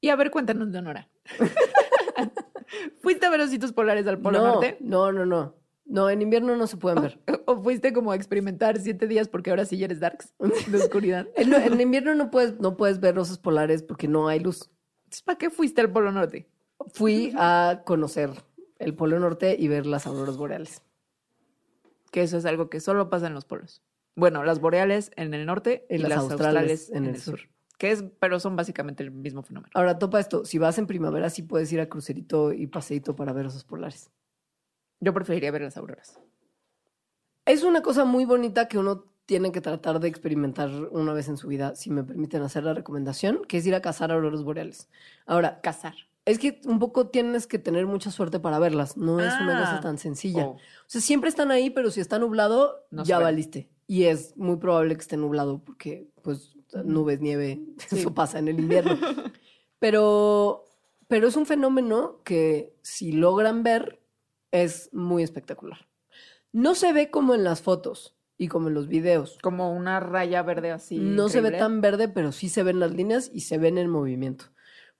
[0.00, 1.08] Y a ver, cuéntanos, Leonora.
[3.00, 4.76] ¿Fuiste a ver ositos polares al Polo no, Norte?
[4.80, 5.54] no, no, no.
[5.84, 7.20] No, en invierno no se pueden ver.
[7.46, 11.26] ¿O fuiste como a experimentar siete días porque ahora sí ya eres darks de oscuridad?
[11.36, 14.70] En, en invierno no puedes, no puedes ver osos polares porque no hay luz.
[15.04, 16.48] Entonces, ¿para qué fuiste al Polo Norte?
[16.92, 18.30] Fui a conocer
[18.78, 20.82] el Polo Norte y ver las auroras boreales.
[22.10, 23.82] Que eso es algo que solo pasa en los polos.
[24.14, 27.40] Bueno, las boreales en el norte y, las, australes, en el sur.
[27.78, 29.70] Que es, pero son básicamente el mismo fenómeno.
[29.74, 30.44] Ahora, topa esto.
[30.44, 34.10] Si vas en primavera, sí puedes ir a crucerito y paseíto para ver osos polares.
[35.00, 36.20] Yo preferiría ver las auroras.
[37.46, 41.36] Es una cosa muy bonita que uno tiene que tratar de experimentar una vez en
[41.36, 44.88] su vida, si me permiten hacer la recomendación, que es ir a cazar auroras boreales.
[45.26, 45.94] Ahora, Cazar.
[46.24, 48.96] Es que un poco tienes que tener mucha suerte para verlas.
[48.96, 49.80] No es una cosa Ah.
[49.80, 50.46] tan sencilla.
[50.46, 50.50] Oh.
[50.52, 53.68] O sea, siempre están ahí, pero si está nublado, No ya valiste.
[53.86, 56.54] Y es muy probable que esté nublado porque, pues,
[56.84, 57.98] nubes, nieve, Sí.
[57.98, 58.96] eso pasa en el invierno.
[59.78, 60.64] pero,
[61.08, 64.00] pero es un fenómeno que si logran ver,
[64.50, 65.88] es muy espectacular.
[66.52, 69.38] No se ve como en las fotos y como en los videos.
[69.42, 70.98] Como una raya verde así.
[70.98, 73.88] no se ve tan verde, pero sí se ven las líneas y se ven en
[73.88, 74.46] movimiento.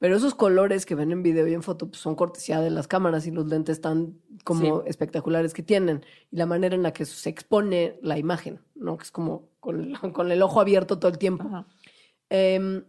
[0.02, 2.88] Pero esos colores que ven en video y en foto pues, son cortesía de las
[2.88, 4.88] cámaras y los lentes tan como Sí.
[4.88, 8.96] espectaculares que tienen y la manera en la que se expone la imagen, ¿no?
[8.96, 11.48] Que es como con el, con el ojo abierto todo el tiempo.
[12.30, 12.84] Em,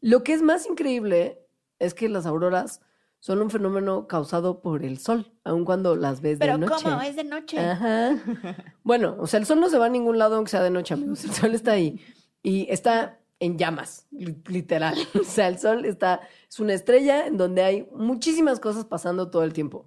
[0.00, 1.38] lo que es más increíble
[1.80, 2.80] es que las auroras
[3.20, 6.86] son un fenómeno causado por el sol, aun cuando las ves de noche.
[7.06, 7.58] ¿Es de noche?
[7.58, 8.16] Ajá.
[8.84, 10.94] Bueno, o sea, el sol no se va a ningún lado aunque sea de noche,
[10.94, 11.24] amigos.
[11.26, 12.00] El sol está ahí
[12.42, 14.94] y está en llamas, li- literal.
[15.20, 19.44] O sea, el sol está, es una estrella en donde hay muchísimas cosas pasando todo
[19.44, 19.84] el tiempo.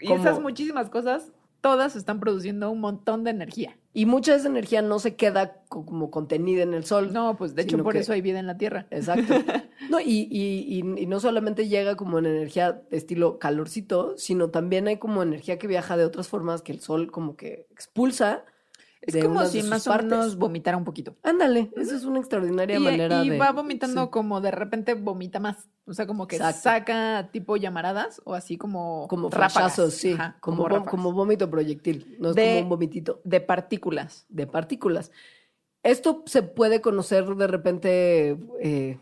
[0.00, 3.76] Y como- esas muchísimas cosas, todas están produciendo un montón de energía.
[3.92, 7.12] Y mucha de esa energía no se queda co- como contenida en el sol.
[7.12, 8.86] No, pues de hecho por que- eso hay vida en la Tierra.
[8.90, 9.34] Exacto.
[9.90, 14.48] No, y, y- y- y no solamente llega como en energía de estilo calorcito, sino
[14.50, 18.44] también hay como energía que viaja de otras formas que el sol como que expulsa.
[19.02, 20.12] Es de como de si más partes.
[20.12, 21.14] o menos vomitara un poquito.
[21.22, 23.38] Ándale, esa es una extraordinaria Y, manera y de.
[23.38, 25.68] va vomitando sí, como de repente vomita más.
[25.86, 26.62] O sea, como que Exacto.
[26.62, 30.12] saca tipo llamaradas o así como como flashazos, sí.
[30.12, 30.90] Ajá, como, como, vo- ráfagas.
[30.90, 32.16] como vómito proyectil.
[32.18, 34.26] No es De- como un vomitito de partículas.
[34.28, 35.12] de partículas.
[35.84, 38.98] Esto se puede conocer de repente eh,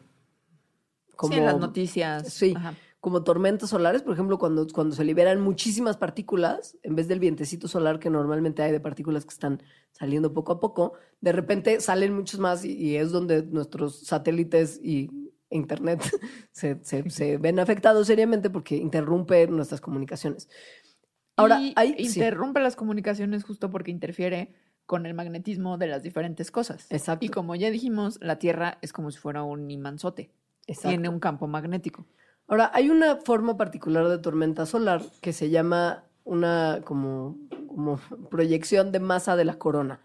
[1.16, 1.32] como.
[1.32, 2.30] sí, en las noticias.
[2.30, 2.52] Sí.
[2.56, 2.74] Ajá.
[3.04, 7.68] Como tormentas solares, por ejemplo, cuando, cuando se liberan muchísimas partículas, en vez del vientecito
[7.68, 12.14] solar que normalmente hay de partículas que están saliendo poco a poco, de repente salen
[12.14, 15.10] muchos más y, y es donde nuestros satélites y
[15.50, 16.00] internet
[16.50, 20.48] se, se- se ven afectados seriamente porque interrumpe nuestras comunicaciones.
[21.36, 22.06] Ahora, y hay...
[22.06, 24.54] sí, interrumpe las comunicaciones justo porque interfiere
[24.86, 26.86] con el magnetismo de las diferentes cosas.
[26.88, 27.26] Exacto.
[27.26, 30.30] Y como ya dijimos, la Tierra es como si fuera un imanzote.
[30.66, 30.88] exacto.
[30.88, 32.06] Tiene un campo magnético.
[32.46, 37.38] Ahora, hay una forma particular de tormenta solar que se llama una como,
[37.68, 37.98] como
[38.30, 40.00] proyección de masa de la corona.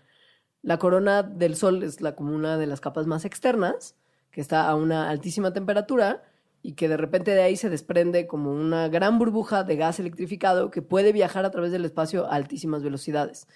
[0.61, 3.95] La corona del Sol es la, como una de las capas más externas,
[4.31, 6.23] que está a una altísima temperatura
[6.61, 10.71] y que de repente de ahí se desprende como una gran burbuja de gas electrificado
[10.71, 13.47] que puede viajar a través del espacio a altísimas velocidades.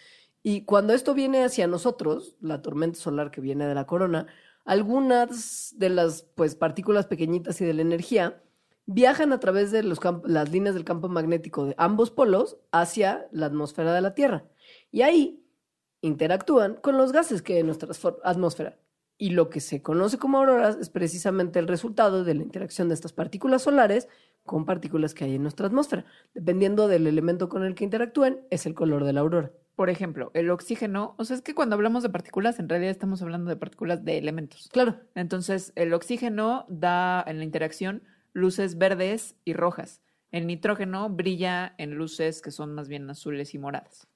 [0.42, 4.28] Y cuando esto viene hacia nosotros, la tormenta solar que viene de la corona,
[4.66, 8.43] algunas de las pues, partículas pequeñitas y de la energía
[8.86, 13.46] viajan a través de los las líneas del campo magnético de ambos polos hacia la
[13.48, 14.46] atmósfera de la Tierra.
[14.92, 15.44] Y ahí
[16.02, 17.90] interactúan con los gases que hay en nuestra
[18.24, 18.78] atmósfera.
[19.18, 22.96] Y lo que se conoce como auroras es precisamente el resultado de la interacción de
[22.96, 24.10] estas partículas solares
[24.44, 26.06] con partículas que hay en nuestra atmósfera.
[26.34, 29.52] Dependiendo del elemento con el que interactúen, es el color de la aurora.
[29.76, 33.22] Por ejemplo, el oxígeno, o sea, es que cuando hablamos de partículas, en realidad estamos
[33.22, 34.70] hablando de partículas de elementos.
[34.72, 38.04] Claro, Entonces, el oxígeno da en la interacción
[38.34, 40.02] luces verdes y rojas.
[40.32, 44.08] El nitrógeno brilla en luces que son más bien azules y moradas.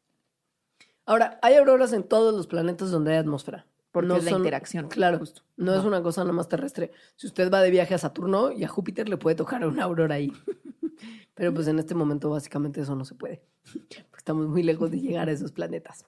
[1.06, 3.66] Ahora, hay auroras en todos los planetas donde hay atmósfera.
[3.92, 4.88] Porque No es la son- interacción.
[4.90, 5.42] Claro, justo.
[5.56, 5.88] no es Ajá.
[5.88, 6.92] una cosa nomás terrestre.
[7.16, 10.16] Si usted va de viaje a Saturno y a Júpiter, le puede tocar una aurora
[10.16, 10.32] ahí.
[11.34, 13.42] Pero pues en este momento básicamente eso no se puede.
[13.72, 16.06] Porque estamos muy lejos de llegar a esos planetas.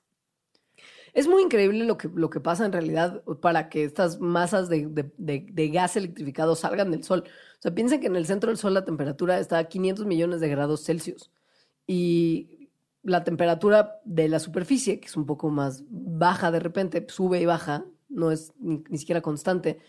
[1.14, 4.88] Es muy increíble lo que, lo que pasa en realidad para que estas masas de,
[5.18, 7.24] de- de- gas electrificado salgan del Sol.
[7.26, 10.40] O sea, piensen que en el centro del Sol la temperatura está a 500 millones
[10.40, 11.32] de grados Celsius.
[11.88, 12.70] Y
[13.04, 17.46] la temperatura de la superficie, que es un poco más baja de repente, sube y
[17.46, 19.80] baja, no es ni siquiera constante,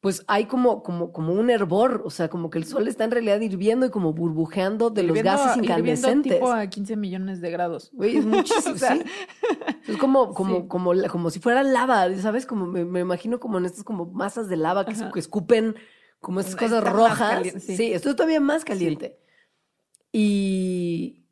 [0.00, 3.10] pues hay como, como, como un hervor, o sea, como que el sol está en
[3.10, 6.32] realidad hirviendo y como burbujeando de los gases incandescentes.
[6.34, 7.92] tipo a 15 millones de grados.
[8.00, 9.02] Es muchísimo, O sea, sí.
[9.86, 10.68] Es como, como, Sí.
[10.68, 12.46] como, como si fuera lava, ¿sabes?
[12.46, 15.10] Como me, me imagino como en estas como masas de lava que, Ajá.
[15.16, 15.76] escupen
[16.18, 17.46] como estas cosas rojas.
[17.58, 17.76] sí.
[17.76, 17.92] sí.
[17.92, 19.18] esto es todavía más caliente.
[20.12, 21.24] Y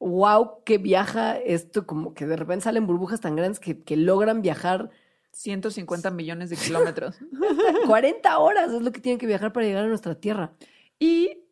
[0.00, 4.42] wow, que viaja esto, como que de repente salen burbujas tan grandes que, que logran
[4.42, 4.90] viajar
[5.32, 7.16] 150 millones de kilómetros.
[7.86, 10.52] 40 horas, es lo que tienen que viajar para llegar a nuestra Tierra.
[10.98, 11.44] Y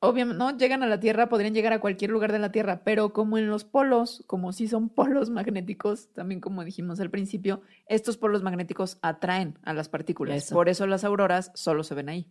[0.00, 3.12] obviamente no llegan a la Tierra, podrían llegar a cualquier lugar de la Tierra, pero
[3.12, 8.16] como en los polos, como si son polos magnéticos, también como dijimos al principio, estos
[8.16, 10.44] polos magnéticos atraen a las partículas.
[10.44, 10.54] Eso.
[10.54, 12.26] Por eso las auroras solo se ven ahí.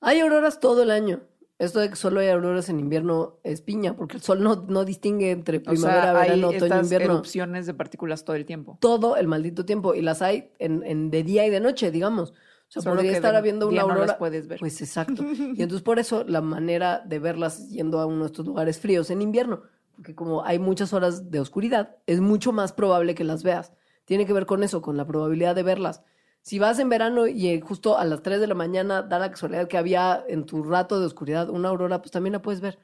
[0.00, 1.22] Hay auroras todo el año.
[1.58, 4.84] Esto de que solo hay auroras en invierno es piña, porque el sol no, no
[4.84, 7.14] distingue entre O primavera, sea, verano, hay otoño, estas invierno.
[7.14, 8.76] erupciones de partículas todo el tiempo.
[8.80, 12.30] todo el maldito tiempo y las hay en, en de día y de noche, digamos.
[12.30, 12.34] O
[12.68, 14.18] sea, Solo podría estar de habiendo una no las aurora.
[14.18, 14.58] puedes ver.
[14.58, 15.22] Pues exacto.
[15.56, 19.08] Y entonces por eso la manera de verlas yendo a uno de estos lugares fríos
[19.10, 19.62] en invierno,
[19.94, 23.72] porque como hay muchas horas de oscuridad, es mucho más probable que las veas.
[24.04, 26.02] Tiene que ver con eso, con la probabilidad de verlas.
[26.46, 29.32] Si vas en verano y eh, justo a las 3 de la mañana da la
[29.32, 32.78] casualidad que había en tu rato de oscuridad una aurora, pues también la puedes ver.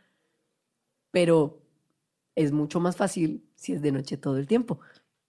[1.12, 1.62] Pero
[2.34, 4.80] es mucho más fácil si es de noche todo el tiempo.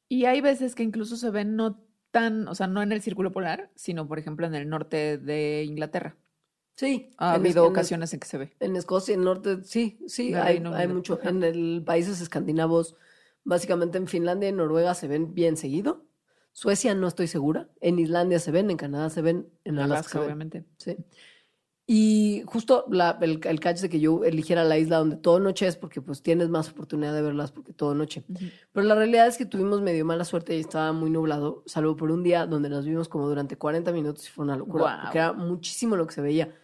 [0.10, 3.32] Y hay veces que incluso se ven no tan, o sea, no en el círculo
[3.32, 6.18] polar, sino por ejemplo en el norte de Inglaterra.
[6.76, 7.12] Sí.
[7.18, 8.56] Ha habido en ocasiones en que se ve.
[8.60, 11.20] En Escocia, en el norte, sí, sí, hay, mucho.
[11.22, 12.96] En el países escandinavos,
[13.44, 16.08] básicamente en Finlandia y Noruega se ven bien seguido.
[16.54, 17.68] Suecia no estoy segura.
[17.82, 20.26] En Islandia se ven, en Canadá se ven, en Alaska, Alaska, se ven.
[20.26, 20.66] obviamente.
[20.78, 20.98] Sí.
[21.86, 25.68] Y justo la- el, el catch de que yo eligiera la isla donde todo noche
[25.68, 28.24] es porque pues tienes más oportunidad de verlas porque todo noche.
[28.72, 32.10] Pero la realidad es que tuvimos medio mala suerte y estaba muy nublado, salvo por
[32.10, 35.02] un día donde nos vimos como durante 40 minutos y fue una locura, Guau.
[35.04, 36.56] porque era muchísimo lo que se veía.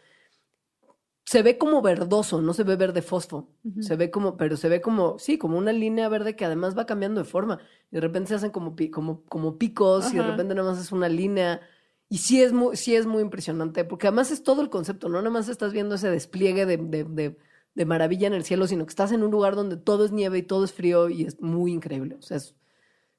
[1.30, 3.49] Se ve como verdoso, no se ve verde fosfo.
[3.80, 6.86] Se ve como, pero se ve como, sí, como una línea verde que además va
[6.88, 7.59] cambiando de forma.
[7.91, 10.91] Y de repente se hacen como, como, como picos y de repente nada más es
[10.91, 11.61] una línea.
[12.09, 15.19] Y sí es muy, sí es muy impresionante, porque además es todo el concepto, no
[15.19, 17.38] nada más estás viendo ese despliegue de, de, de-
[17.75, 20.39] de maravilla en el cielo, sino que estás en un lugar donde todo es nieve
[20.39, 22.15] y todo es frío y es muy increíble.
[22.15, 22.55] O sea, es-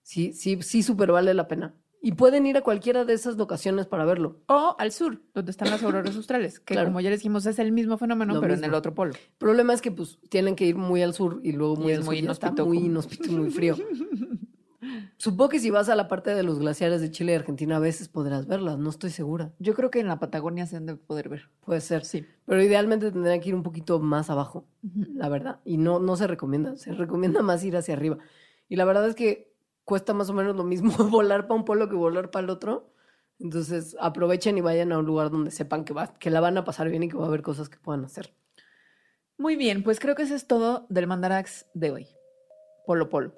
[0.02, 1.74] sí, sí, sí, súper vale la pena.
[2.02, 4.38] Y pueden ir a cualquiera de esas locaciones para verlo.
[4.46, 6.88] O al sur, donde están las auroras australes, que Claro.
[6.88, 9.12] como ya les dijimos es el mismo fenómeno, Lo pero en el otro polo.
[9.12, 11.92] El problema es que pues tienen que ir muy al sur y luego Y muy
[11.92, 13.76] es al muy sur está muy inhóspito y muy frío.
[15.18, 17.80] Supongo que si vas a la parte de los glaciares de Chile y Argentina a
[17.80, 19.52] veces podrás verlas, no estoy segura.
[19.58, 21.50] Yo creo que en la Patagonia se han de poder ver.
[21.60, 22.06] Puede ser.
[22.06, 22.24] Sí.
[22.46, 24.64] Pero idealmente tendrían que ir un poquito más abajo,
[25.14, 25.60] la verdad.
[25.66, 28.16] Y no, no se recomienda, se recomienda más ir hacia arriba.
[28.70, 29.49] Y la verdad es que
[29.90, 32.94] cuesta más o menos lo mismo volar para un polo que volar para el otro.
[33.40, 36.64] Entonces aprovechen y vayan a un lugar donde sepan que, va, que la van a
[36.64, 38.32] pasar bien y que va a haber cosas que puedan hacer.
[39.36, 42.06] Muy bien, pues creo que eso es todo del Mandarax de hoy.
[42.86, 43.34] Polo Polo.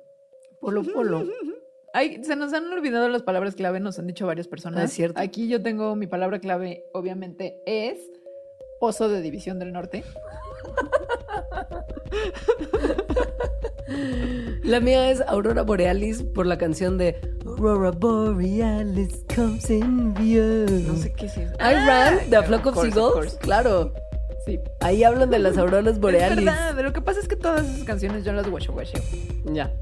[0.61, 1.25] Polo, polo.
[1.95, 4.85] Ay, se nos han olvidado las palabras clave, nos han dicho varias personas.
[4.85, 5.21] Es cierto.
[5.21, 7.99] Aquí yo tengo mi palabra clave, obviamente, es
[8.79, 10.05] Pozo de División del Norte.
[14.64, 20.66] La mía es Aurora Borealis por la canción de Aurora Borealis comes in view.
[20.86, 21.53] No sé qué es eso.
[21.61, 23.12] I ran the Ah, flock of, course, seagulls.
[23.14, 23.38] course.
[23.38, 23.93] Claro,
[24.47, 24.59] Sí.
[24.80, 26.45] ahí hablan de las auroras Es borealis.
[26.45, 29.03] verdad, lo que pasa es que todas esas canciones yo las guacho guacheo.
[29.53, 29.72] Ya.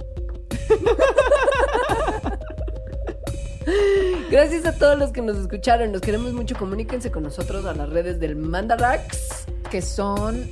[4.30, 5.92] Gracias a todos los que nos escucharon.
[5.92, 6.56] Los queremos mucho.
[6.56, 9.44] Comuníquense con nosotros a las redes del Mandarax.
[9.70, 10.48] Que son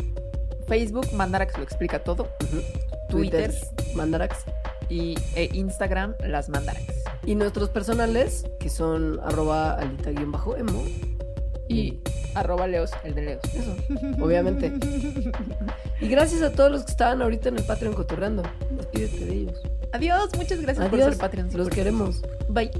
[0.69, 2.29] Facebook, Mandarax lo explica todo.
[3.09, 3.53] Twitter.
[3.95, 4.45] Mandarax.
[4.89, 6.85] Y e Instagram, las Mandarax.
[7.25, 10.85] Y nuestros personales, que son arroba alita-emo.
[11.69, 12.01] Y
[12.35, 13.43] arroba Leos, el de Leos.
[13.55, 13.77] Eso,
[14.23, 14.73] obviamente.
[16.01, 18.43] Y gracias a todos los que estaban ahorita en el Patreon cotorreando.
[18.71, 19.61] Despídete de ellos.
[19.93, 21.51] Adiós, muchas gracias por ser Patreon.
[21.55, 22.23] Los queremos.
[22.49, 22.71] Bye.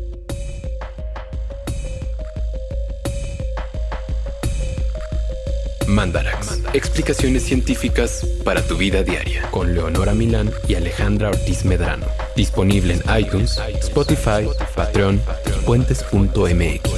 [5.99, 6.61] Mandarax.
[6.75, 9.51] Explicaciones científicas para tu vida diaria.
[9.51, 12.07] Con Leonora Milán y Alejandra Ortiz Medrano.
[12.37, 14.47] Disponible en iTunes, Spotify,
[14.77, 16.98] Patreon y puentes.mx.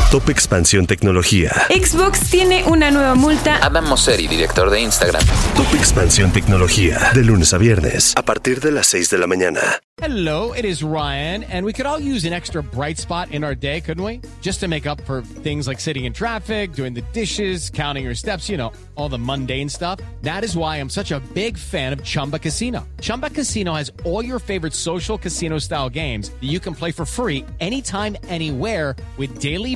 [0.11, 1.53] Top Expansión Tecnología.
[1.69, 3.65] Xbox tiene una nueva multa.
[3.65, 5.23] Adam Mosseri, director de Instagram.
[5.55, 7.11] Top Expansión Tecnología.
[7.13, 8.11] De lunes a viernes.
[8.17, 9.61] A partir de las 6 de la mañana.
[10.01, 13.53] Hello, it is Ryan, and we could all use an extra bright spot in our
[13.53, 14.19] day, couldn't we?
[14.41, 18.15] Just to make up for things like sitting in traffic, doing the dishes, counting your
[18.15, 19.99] steps, you know, all the mundane stuff.
[20.23, 22.87] That is why I'm such a big fan of Chumba Casino.
[22.99, 27.05] Chumba Casino has all your favorite social casino style games that you can play for
[27.05, 29.75] free anytime, anywhere with daily